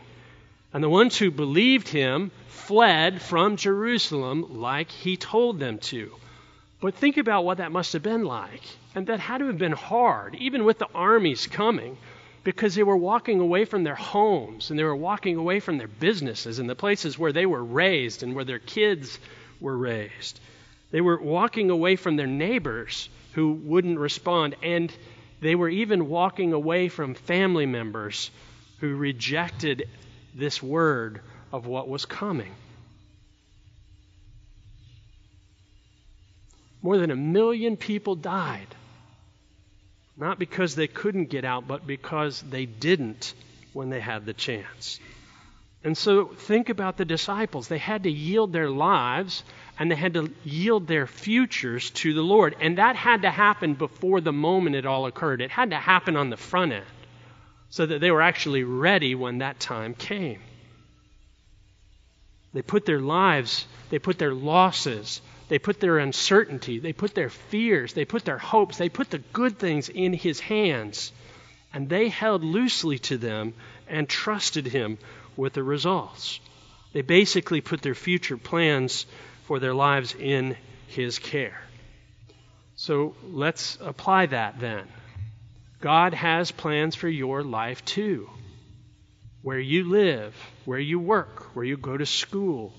And 0.72 0.84
the 0.84 0.88
ones 0.88 1.16
who 1.16 1.30
believed 1.30 1.88
him 1.88 2.30
fled 2.48 3.20
from 3.22 3.56
Jerusalem 3.56 4.60
like 4.60 4.90
he 4.90 5.16
told 5.16 5.58
them 5.58 5.78
to. 5.78 6.12
But 6.80 6.94
think 6.94 7.16
about 7.16 7.44
what 7.44 7.58
that 7.58 7.72
must 7.72 7.94
have 7.94 8.02
been 8.02 8.24
like. 8.24 8.62
And 8.94 9.06
that 9.06 9.20
had 9.20 9.38
to 9.38 9.46
have 9.46 9.58
been 9.58 9.72
hard, 9.72 10.34
even 10.36 10.64
with 10.64 10.78
the 10.78 10.88
armies 10.94 11.46
coming, 11.46 11.96
because 12.42 12.74
they 12.74 12.82
were 12.82 12.96
walking 12.96 13.40
away 13.40 13.64
from 13.64 13.84
their 13.84 13.94
homes 13.94 14.70
and 14.70 14.78
they 14.78 14.84
were 14.84 14.96
walking 14.96 15.36
away 15.36 15.60
from 15.60 15.78
their 15.78 15.88
businesses 15.88 16.58
and 16.58 16.68
the 16.68 16.74
places 16.74 17.18
where 17.18 17.32
they 17.32 17.46
were 17.46 17.62
raised 17.62 18.22
and 18.22 18.34
where 18.34 18.44
their 18.44 18.58
kids 18.58 19.18
were 19.60 19.76
raised. 19.76 20.40
They 20.90 21.00
were 21.00 21.20
walking 21.20 21.70
away 21.70 21.96
from 21.96 22.16
their 22.16 22.26
neighbors 22.26 23.08
who 23.32 23.52
wouldn't 23.52 23.98
respond. 23.98 24.56
And 24.62 24.92
they 25.40 25.54
were 25.54 25.68
even 25.68 26.08
walking 26.08 26.52
away 26.52 26.88
from 26.88 27.14
family 27.14 27.66
members 27.66 28.30
who 28.78 28.96
rejected 28.96 29.88
this 30.34 30.62
word 30.62 31.20
of 31.52 31.66
what 31.66 31.88
was 31.88 32.06
coming. 32.06 32.52
More 36.82 36.96
than 36.96 37.10
a 37.10 37.16
million 37.16 37.76
people 37.76 38.14
died. 38.14 38.74
Not 40.20 40.38
because 40.38 40.74
they 40.74 40.86
couldn't 40.86 41.30
get 41.30 41.46
out, 41.46 41.66
but 41.66 41.86
because 41.86 42.42
they 42.42 42.66
didn't 42.66 43.32
when 43.72 43.88
they 43.88 44.00
had 44.00 44.26
the 44.26 44.34
chance. 44.34 45.00
And 45.82 45.96
so 45.96 46.26
think 46.26 46.68
about 46.68 46.98
the 46.98 47.06
disciples. 47.06 47.68
They 47.68 47.78
had 47.78 48.02
to 48.02 48.10
yield 48.10 48.52
their 48.52 48.68
lives 48.68 49.42
and 49.78 49.90
they 49.90 49.96
had 49.96 50.12
to 50.14 50.30
yield 50.44 50.86
their 50.86 51.06
futures 51.06 51.88
to 51.90 52.12
the 52.12 52.20
Lord. 52.20 52.54
And 52.60 52.76
that 52.76 52.96
had 52.96 53.22
to 53.22 53.30
happen 53.30 53.72
before 53.72 54.20
the 54.20 54.32
moment 54.32 54.76
it 54.76 54.84
all 54.84 55.06
occurred. 55.06 55.40
It 55.40 55.50
had 55.50 55.70
to 55.70 55.76
happen 55.76 56.16
on 56.16 56.28
the 56.28 56.36
front 56.36 56.72
end 56.72 56.84
so 57.70 57.86
that 57.86 58.00
they 58.02 58.10
were 58.10 58.20
actually 58.20 58.62
ready 58.62 59.14
when 59.14 59.38
that 59.38 59.58
time 59.58 59.94
came. 59.94 60.40
They 62.52 62.62
put 62.62 62.84
their 62.84 63.00
lives, 63.00 63.66
they 63.88 63.98
put 63.98 64.18
their 64.18 64.34
losses, 64.34 65.22
they 65.50 65.58
put 65.58 65.80
their 65.80 65.98
uncertainty, 65.98 66.78
they 66.78 66.92
put 66.92 67.12
their 67.12 67.28
fears, 67.28 67.92
they 67.92 68.04
put 68.04 68.24
their 68.24 68.38
hopes, 68.38 68.78
they 68.78 68.88
put 68.88 69.10
the 69.10 69.18
good 69.18 69.58
things 69.58 69.88
in 69.88 70.12
His 70.12 70.38
hands. 70.38 71.10
And 71.74 71.88
they 71.88 72.08
held 72.08 72.44
loosely 72.44 73.00
to 73.00 73.18
them 73.18 73.54
and 73.88 74.08
trusted 74.08 74.66
Him 74.66 74.96
with 75.36 75.54
the 75.54 75.64
results. 75.64 76.38
They 76.92 77.02
basically 77.02 77.60
put 77.60 77.82
their 77.82 77.96
future 77.96 78.36
plans 78.36 79.06
for 79.46 79.58
their 79.58 79.74
lives 79.74 80.14
in 80.14 80.56
His 80.86 81.18
care. 81.18 81.60
So 82.76 83.16
let's 83.24 83.76
apply 83.80 84.26
that 84.26 84.60
then. 84.60 84.86
God 85.80 86.14
has 86.14 86.52
plans 86.52 86.94
for 86.94 87.08
your 87.08 87.42
life 87.42 87.84
too 87.84 88.30
where 89.42 89.58
you 89.58 89.88
live, 89.88 90.34
where 90.64 90.78
you 90.78 91.00
work, 91.00 91.56
where 91.56 91.64
you 91.64 91.76
go 91.76 91.96
to 91.96 92.06
school. 92.06 92.72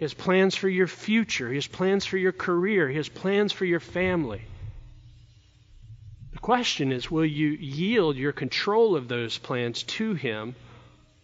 He 0.00 0.04
has 0.04 0.14
plans 0.14 0.56
for 0.56 0.68
your 0.68 0.88
future. 0.88 1.48
He 1.48 1.54
has 1.54 1.68
plans 1.68 2.04
for 2.04 2.16
your 2.16 2.32
career. 2.32 2.88
He 2.88 2.96
has 2.96 3.08
plans 3.08 3.52
for 3.52 3.64
your 3.64 3.78
family. 3.78 4.42
The 6.32 6.40
question 6.40 6.90
is 6.90 7.08
will 7.08 7.24
you 7.24 7.50
yield 7.50 8.16
your 8.16 8.32
control 8.32 8.96
of 8.96 9.06
those 9.06 9.38
plans 9.38 9.84
to 9.84 10.14
Him 10.14 10.56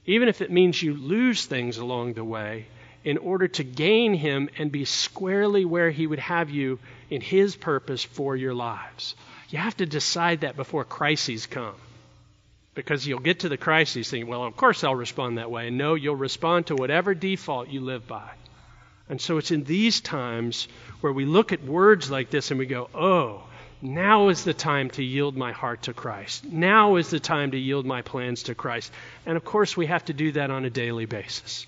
even 0.06 0.28
if 0.28 0.40
it 0.40 0.50
means 0.50 0.82
you 0.82 0.94
lose 0.94 1.44
things 1.44 1.78
along 1.78 2.14
the 2.14 2.24
way, 2.24 2.66
in 3.04 3.18
order 3.18 3.48
to 3.48 3.64
gain 3.64 4.14
Him 4.14 4.48
and 4.56 4.70
be 4.70 4.84
squarely 4.84 5.64
where 5.64 5.90
He 5.90 6.06
would 6.06 6.20
have 6.20 6.50
you 6.50 6.78
in 7.10 7.20
His 7.20 7.56
purpose 7.56 8.04
for 8.04 8.36
your 8.36 8.54
lives. 8.54 9.14
You 9.50 9.58
have 9.58 9.76
to 9.78 9.86
decide 9.86 10.40
that 10.40 10.56
before 10.56 10.84
crises 10.84 11.46
come. 11.46 11.74
Because 12.74 13.06
you'll 13.06 13.20
get 13.20 13.40
to 13.40 13.48
the 13.48 13.56
crises 13.56 14.10
thinking, 14.10 14.28
well, 14.28 14.44
of 14.44 14.56
course 14.56 14.84
I'll 14.84 14.94
respond 14.94 15.38
that 15.38 15.50
way. 15.50 15.68
And 15.68 15.78
no, 15.78 15.94
you'll 15.94 16.16
respond 16.16 16.66
to 16.66 16.76
whatever 16.76 17.14
default 17.14 17.68
you 17.68 17.80
live 17.80 18.06
by. 18.06 18.30
And 19.08 19.20
so 19.20 19.38
it's 19.38 19.50
in 19.50 19.64
these 19.64 20.00
times 20.00 20.68
where 21.00 21.12
we 21.12 21.24
look 21.24 21.52
at 21.52 21.62
words 21.64 22.10
like 22.10 22.30
this 22.30 22.50
and 22.50 22.58
we 22.58 22.66
go, 22.66 22.88
oh, 22.94 23.44
now 23.82 24.28
is 24.28 24.42
the 24.42 24.54
time 24.54 24.90
to 24.90 25.02
yield 25.02 25.36
my 25.36 25.52
heart 25.52 25.82
to 25.82 25.94
Christ. 25.94 26.44
Now 26.44 26.96
is 26.96 27.10
the 27.10 27.20
time 27.20 27.52
to 27.52 27.58
yield 27.58 27.86
my 27.86 28.02
plans 28.02 28.44
to 28.44 28.54
Christ. 28.54 28.90
And 29.24 29.36
of 29.36 29.44
course, 29.44 29.76
we 29.76 29.86
have 29.86 30.04
to 30.06 30.12
do 30.12 30.32
that 30.32 30.50
on 30.50 30.64
a 30.64 30.70
daily 30.70 31.04
basis. 31.04 31.66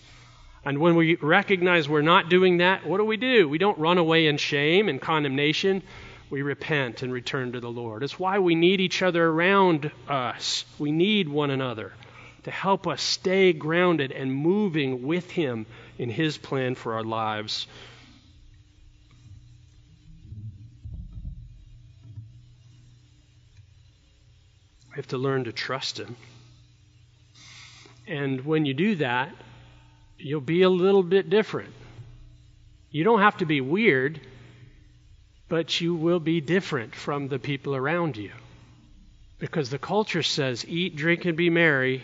And 0.65 0.79
when 0.79 0.97
we 0.97 1.17
recognize 1.17 1.89
we're 1.89 2.03
not 2.03 2.29
doing 2.29 2.59
that, 2.59 2.85
what 2.85 2.99
do 2.99 3.05
we 3.05 3.17
do? 3.17 3.49
We 3.49 3.59
don't 3.59 3.79
run 3.79 3.99
away 3.99 4.27
in 4.27 4.37
shame 4.39 4.89
and 4.89 5.01
condemnation. 5.01 5.83
We 6.31 6.43
repent 6.43 7.03
and 7.03 7.13
return 7.13 7.53
to 7.53 7.61
the 7.61 7.71
Lord. 7.71 8.03
It's 8.03 8.19
why 8.19 8.39
we 8.39 8.55
need 8.55 8.81
each 8.81 9.03
other 9.03 9.25
around 9.25 9.91
us. 10.09 10.65
We 10.79 10.93
need 10.93 11.29
one 11.29 11.51
another 11.51 11.93
to 12.45 12.51
help 12.51 12.87
us 12.87 13.03
stay 13.03 13.53
grounded 13.53 14.13
and 14.13 14.33
moving 14.33 15.07
with 15.07 15.31
Him 15.31 15.67
in 15.99 16.09
His 16.09 16.39
plan 16.39 16.75
for 16.75 16.95
our 16.95 17.05
lives. 17.05 17.67
We 24.91 24.97
have 24.97 25.09
to 25.09 25.19
learn 25.19 25.45
to 25.45 25.53
trust 25.53 25.99
Him. 25.99 26.17
And 28.07 28.45
when 28.45 28.65
you 28.65 28.73
do 28.73 28.95
that, 28.97 29.33
you'll 30.17 30.41
be 30.41 30.63
a 30.63 30.71
little 30.71 31.03
bit 31.03 31.29
different. 31.29 31.75
You 32.91 33.05
don't 33.05 33.21
have 33.21 33.37
to 33.39 33.45
be 33.45 33.61
weird, 33.61 34.21
but 35.49 35.81
you 35.81 35.95
will 35.95 36.21
be 36.21 36.41
different 36.41 36.95
from 36.95 37.29
the 37.29 37.39
people 37.39 37.77
around 37.77 38.17
you. 38.17 38.31
Because 39.39 39.71
the 39.71 39.79
culture 39.79 40.23
says, 40.23 40.65
eat, 40.67 40.97
drink, 40.97 41.27
and 41.27 41.37
be 41.37 41.51
merry. 41.51 42.03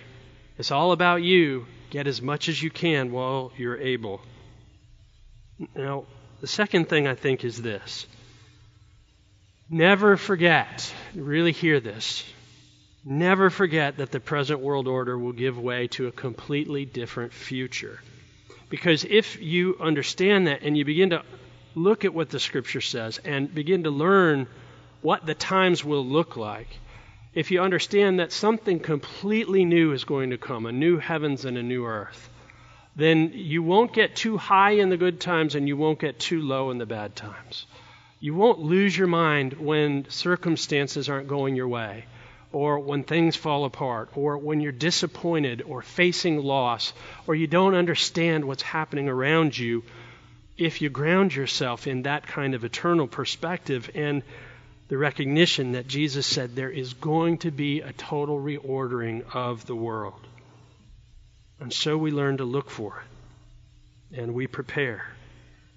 It's 0.58 0.70
all 0.70 0.92
about 0.92 1.22
you. 1.22 1.66
Get 1.94 2.06
as 2.06 2.20
much 2.20 2.48
as 2.48 2.60
you 2.60 2.70
can 2.70 3.12
while 3.12 3.52
you're 3.56 3.78
able. 3.78 4.20
Now, 5.74 6.04
the 6.40 6.46
second 6.46 6.88
thing 6.88 7.06
I 7.06 7.14
think 7.14 7.44
is 7.44 7.62
this 7.62 8.06
never 9.70 10.16
forget, 10.16 10.92
really 11.14 11.52
hear 11.52 11.78
this, 11.80 12.24
Never 13.04 13.50
forget 13.50 13.98
that 13.98 14.12
the 14.12 14.20
present 14.20 14.60
world 14.60 14.88
order 14.88 15.18
will 15.18 15.32
give 15.32 15.58
way 15.58 15.88
to 15.88 16.06
a 16.06 16.12
completely 16.12 16.86
different 16.86 17.34
future. 17.34 18.00
Because 18.70 19.04
if 19.04 19.40
you 19.42 19.76
understand 19.78 20.46
that 20.46 20.62
and 20.62 20.76
you 20.76 20.86
begin 20.86 21.10
to 21.10 21.22
look 21.74 22.06
at 22.06 22.14
what 22.14 22.30
the 22.30 22.40
scripture 22.40 22.80
says 22.80 23.18
and 23.18 23.54
begin 23.54 23.84
to 23.84 23.90
learn 23.90 24.46
what 25.02 25.26
the 25.26 25.34
times 25.34 25.84
will 25.84 26.04
look 26.04 26.38
like, 26.38 26.68
if 27.34 27.50
you 27.50 27.60
understand 27.60 28.20
that 28.20 28.32
something 28.32 28.78
completely 28.80 29.64
new 29.64 29.92
is 29.92 30.04
going 30.04 30.30
to 30.30 30.38
come, 30.38 30.66
a 30.66 30.72
new 30.72 30.98
heavens 30.98 31.44
and 31.44 31.58
a 31.58 31.62
new 31.62 31.84
earth, 31.84 32.30
then 32.96 33.32
you 33.34 33.62
won't 33.62 33.92
get 33.92 34.14
too 34.14 34.36
high 34.36 34.72
in 34.72 34.88
the 34.88 34.96
good 34.96 35.20
times 35.20 35.54
and 35.54 35.66
you 35.66 35.76
won't 35.76 35.98
get 35.98 36.18
too 36.18 36.40
low 36.40 36.70
in 36.70 36.78
the 36.78 36.86
bad 36.86 37.16
times. 37.16 37.66
You 38.20 38.34
won't 38.34 38.60
lose 38.60 38.96
your 38.96 39.08
mind 39.08 39.54
when 39.54 40.08
circumstances 40.08 41.08
aren't 41.08 41.28
going 41.28 41.56
your 41.56 41.68
way 41.68 42.04
or 42.54 42.78
when 42.78 43.02
things 43.02 43.34
fall 43.34 43.64
apart, 43.64 44.08
or 44.14 44.38
when 44.38 44.60
you're 44.60 44.70
disappointed 44.70 45.60
or 45.62 45.82
facing 45.82 46.40
loss, 46.40 46.92
or 47.26 47.34
you 47.34 47.48
don't 47.48 47.74
understand 47.74 48.44
what's 48.44 48.62
happening 48.62 49.08
around 49.08 49.58
you, 49.58 49.82
if 50.56 50.80
you 50.80 50.88
ground 50.88 51.34
yourself 51.34 51.88
in 51.88 52.02
that 52.02 52.24
kind 52.28 52.54
of 52.54 52.62
eternal 52.62 53.08
perspective 53.08 53.90
and 53.96 54.22
the 54.88 54.98
recognition 54.98 55.72
that 55.72 55.88
Jesus 55.88 56.26
said 56.26 56.54
there 56.54 56.70
is 56.70 56.94
going 56.94 57.38
to 57.38 57.50
be 57.50 57.80
a 57.80 57.92
total 57.92 58.38
reordering 58.38 59.24
of 59.34 59.66
the 59.66 59.74
world. 59.74 60.20
And 61.60 61.72
so 61.72 61.96
we 61.96 62.10
learn 62.10 62.38
to 62.38 62.44
look 62.44 62.70
for 62.70 63.02
it, 64.12 64.20
and 64.20 64.34
we 64.34 64.46
prepare. 64.46 65.06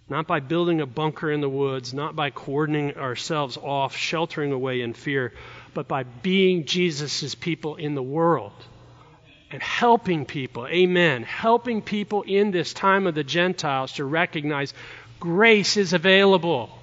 Not 0.09 0.27
by 0.27 0.39
building 0.39 0.81
a 0.81 0.85
bunker 0.85 1.31
in 1.31 1.41
the 1.41 1.49
woods, 1.49 1.93
not 1.93 2.15
by 2.15 2.29
cordoning 2.29 2.95
ourselves 2.95 3.57
off, 3.57 3.95
sheltering 3.95 4.51
away 4.51 4.81
in 4.81 4.93
fear, 4.93 5.33
but 5.73 5.87
by 5.87 6.03
being 6.03 6.65
Jesus' 6.65 7.35
people 7.35 7.75
in 7.75 7.93
the 7.93 8.03
world 8.03 8.53
and 9.51 9.61
helping 9.61 10.25
people. 10.25 10.67
Amen. 10.67 11.23
Helping 11.23 11.81
people 11.81 12.23
in 12.23 12.51
this 12.51 12.73
time 12.73 13.07
of 13.07 13.15
the 13.15 13.23
Gentiles 13.23 13.93
to 13.93 14.05
recognize 14.05 14.73
grace 15.19 15.77
is 15.77 15.93
available. 15.93 16.76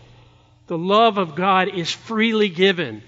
The 0.66 0.78
love 0.78 1.18
of 1.18 1.34
God 1.34 1.68
is 1.68 1.90
freely 1.90 2.48
given 2.48 3.02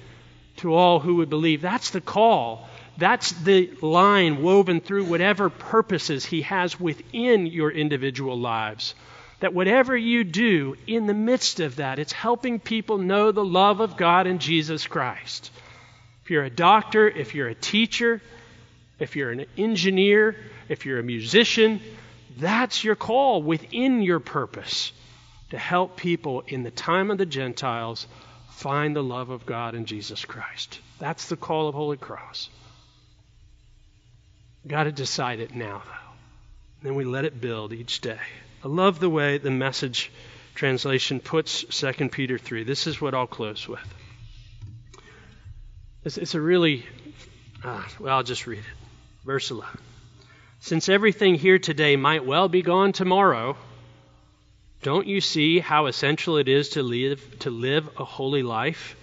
to 0.57 0.75
all 0.75 1.01
who 1.01 1.17
would 1.17 1.31
believe. 1.31 1.63
That's 1.63 1.91
the 1.91 2.01
call. 2.01 2.69
That's 2.99 3.33
the 3.33 3.71
line 3.81 4.43
woven 4.43 4.81
through 4.81 5.05
whatever 5.05 5.49
purposes 5.49 6.25
He 6.25 6.43
has 6.43 6.79
within 6.79 7.47
your 7.47 7.71
individual 7.71 8.39
lives. 8.39 8.95
That 9.41 9.55
whatever 9.55 9.97
you 9.97 10.25
do 10.25 10.77
in 10.87 11.07
the 11.07 11.15
midst 11.15 11.61
of 11.61 11.77
that, 11.77 11.99
it's 11.99 12.13
helping 12.13 12.59
people 12.59 12.99
know 12.99 13.33
the 13.33 13.45
love 13.45 13.81
of 13.81 13.97
God 13.97 14.27
and 14.27 14.41
Jesus 14.41 14.87
Christ. 14.87 15.51
If 16.25 16.31
you're 16.31 16.45
a 16.45 16.51
doctor, 16.51 17.09
if 17.09 17.35
you're 17.35 17.49
a 17.49 17.55
teacher, 17.55 18.23
if 18.99 19.15
you're 19.15 19.31
an 19.31 19.45
engineer, 19.59 20.37
if 20.69 20.87
you're 20.87 20.99
a 20.99 21.03
musician, 21.03 21.81
that's 22.39 22.83
your 22.83 22.97
call 22.97 23.43
within 23.43 24.03
your 24.03 24.21
purpose 24.21 24.93
to 25.51 25.59
help 25.59 25.97
people 25.97 26.43
in 26.47 26.63
the 26.63 26.71
time 26.71 27.11
of 27.11 27.19
the 27.19 27.27
Gentiles 27.27 28.07
find 28.51 28.97
the 28.97 29.03
love 29.03 29.31
of 29.31 29.47
God 29.47 29.75
in 29.75 29.85
Jesus 29.85 30.25
Christ. 30.25 30.81
That's 30.99 31.29
the 31.29 31.37
call 31.37 31.69
of 31.69 31.75
Holy 31.75 31.97
Cross. 31.97 32.49
Got 34.67 34.85
to 34.85 34.93
decide 34.93 35.41
it 35.41 35.55
now, 35.55 35.83
though. 35.85 36.13
Then 36.83 36.95
we 36.95 37.05
let 37.05 37.25
it 37.25 37.41
build 37.41 37.73
each 37.73 38.01
day. 38.01 38.19
I 38.65 38.69
love 38.69 38.99
the 38.99 39.11
way 39.11 39.39
the 39.39 39.51
message 39.51 40.11
translation 40.55 41.21
puts 41.21 41.65
2 41.65 42.09
Peter 42.09 42.39
3. 42.39 42.65
This 42.65 42.87
is 42.87 43.01
what 43.01 43.15
I'll 43.15 43.27
close 43.27 43.69
with. 43.69 43.95
It's, 46.05 46.19
it's 46.19 46.35
a 46.35 46.41
really, 46.41 46.85
uh, 47.63 47.83
well, 48.01 48.17
I'll 48.17 48.23
just 48.23 48.47
read 48.47 48.61
it. 48.61 49.25
Verse 49.25 49.51
11. 49.51 49.79
Since 50.61 50.89
everything 50.89 51.35
here 51.35 51.59
today 51.59 51.97
might 51.97 52.25
well 52.25 52.49
be 52.49 52.63
gone 52.63 52.93
tomorrow, 52.93 53.57
don't 54.83 55.07
you 55.07 55.21
see 55.21 55.59
how 55.59 55.87
essential 55.87 56.37
it 56.37 56.49
is 56.49 56.71
to 56.71 56.83
live, 56.83 57.39
to 57.41 57.51
live 57.51 57.89
a 57.97 58.05
holy 58.05 58.43
life? 58.43 58.97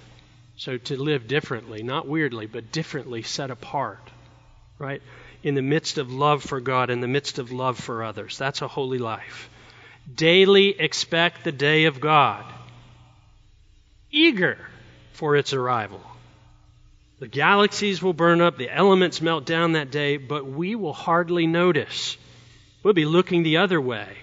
So 0.55 0.77
to 0.77 1.01
live 1.01 1.27
differently, 1.27 1.83
not 1.83 2.07
weirdly, 2.07 2.45
but 2.45 2.71
differently, 2.71 3.23
set 3.23 3.51
apart, 3.51 4.09
right? 4.77 5.01
In 5.41 5.55
the 5.55 5.61
midst 5.61 5.97
of 5.97 6.11
love 6.11 6.43
for 6.43 6.61
God, 6.61 6.89
in 6.89 7.01
the 7.01 7.07
midst 7.07 7.39
of 7.39 7.51
love 7.51 7.77
for 7.77 8.03
others. 8.03 8.37
That's 8.37 8.61
a 8.61 8.67
holy 8.67 8.99
life. 8.99 9.49
Daily 10.13 10.79
expect 10.79 11.43
the 11.43 11.51
day 11.51 11.85
of 11.85 11.99
God, 11.99 12.45
eager 14.11 14.57
for 15.13 15.35
its 15.35 15.53
arrival. 15.53 16.01
The 17.19 17.27
galaxies 17.27 18.01
will 18.01 18.13
burn 18.13 18.41
up, 18.41 18.57
the 18.57 18.69
elements 18.69 19.21
melt 19.21 19.45
down 19.45 19.73
that 19.73 19.91
day, 19.91 20.17
but 20.17 20.45
we 20.45 20.75
will 20.75 20.93
hardly 20.93 21.47
notice. 21.47 22.17
We'll 22.83 22.93
be 22.93 23.05
looking 23.05 23.43
the 23.43 23.57
other 23.57 23.79
way, 23.79 24.17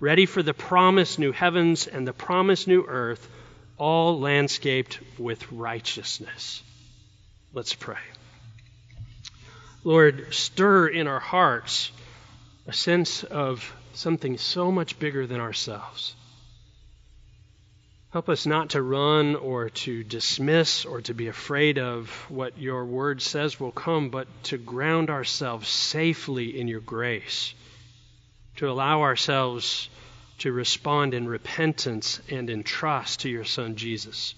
ready 0.00 0.26
for 0.26 0.42
the 0.42 0.54
promised 0.54 1.18
new 1.18 1.32
heavens 1.32 1.86
and 1.86 2.06
the 2.06 2.12
promised 2.12 2.68
new 2.68 2.84
earth, 2.86 3.28
all 3.76 4.20
landscaped 4.20 5.00
with 5.18 5.50
righteousness. 5.52 6.62
Let's 7.52 7.74
pray. 7.74 7.98
Lord, 9.84 10.32
stir 10.32 10.88
in 10.88 11.06
our 11.06 11.20
hearts 11.20 11.92
a 12.66 12.72
sense 12.72 13.22
of 13.24 13.74
something 13.92 14.38
so 14.38 14.72
much 14.72 14.98
bigger 14.98 15.26
than 15.26 15.40
ourselves. 15.40 16.14
Help 18.10 18.28
us 18.28 18.46
not 18.46 18.70
to 18.70 18.80
run 18.80 19.34
or 19.34 19.70
to 19.70 20.04
dismiss 20.04 20.84
or 20.84 21.00
to 21.00 21.12
be 21.14 21.26
afraid 21.26 21.78
of 21.78 22.08
what 22.28 22.56
your 22.56 22.84
word 22.84 23.20
says 23.20 23.58
will 23.58 23.72
come, 23.72 24.08
but 24.08 24.28
to 24.44 24.56
ground 24.56 25.10
ourselves 25.10 25.68
safely 25.68 26.58
in 26.58 26.68
your 26.68 26.80
grace, 26.80 27.54
to 28.56 28.70
allow 28.70 29.02
ourselves 29.02 29.88
to 30.38 30.52
respond 30.52 31.14
in 31.14 31.28
repentance 31.28 32.20
and 32.30 32.50
in 32.50 32.62
trust 32.62 33.20
to 33.20 33.28
your 33.28 33.44
Son 33.44 33.76
Jesus. 33.76 34.34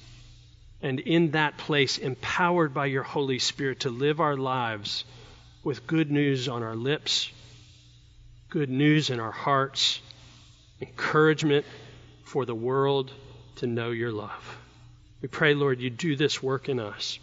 And 0.82 1.00
in 1.00 1.32
that 1.32 1.56
place, 1.56 1.98
empowered 1.98 2.74
by 2.74 2.86
your 2.86 3.02
Holy 3.02 3.38
Spirit, 3.38 3.80
to 3.80 3.90
live 3.90 4.20
our 4.20 4.36
lives 4.36 5.04
with 5.64 5.86
good 5.86 6.10
news 6.10 6.48
on 6.48 6.62
our 6.62 6.76
lips, 6.76 7.30
good 8.50 8.70
news 8.70 9.10
in 9.10 9.18
our 9.18 9.32
hearts, 9.32 10.00
encouragement 10.80 11.64
for 12.24 12.44
the 12.44 12.54
world 12.54 13.10
to 13.56 13.66
know 13.66 13.90
your 13.90 14.12
love. 14.12 14.58
We 15.22 15.28
pray, 15.28 15.54
Lord, 15.54 15.80
you 15.80 15.90
do 15.90 16.14
this 16.14 16.42
work 16.42 16.68
in 16.68 16.78
us. 16.78 17.18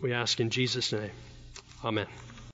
We 0.00 0.12
ask 0.12 0.40
in 0.40 0.50
Jesus' 0.50 0.92
name. 0.92 1.12
Amen. 1.84 2.06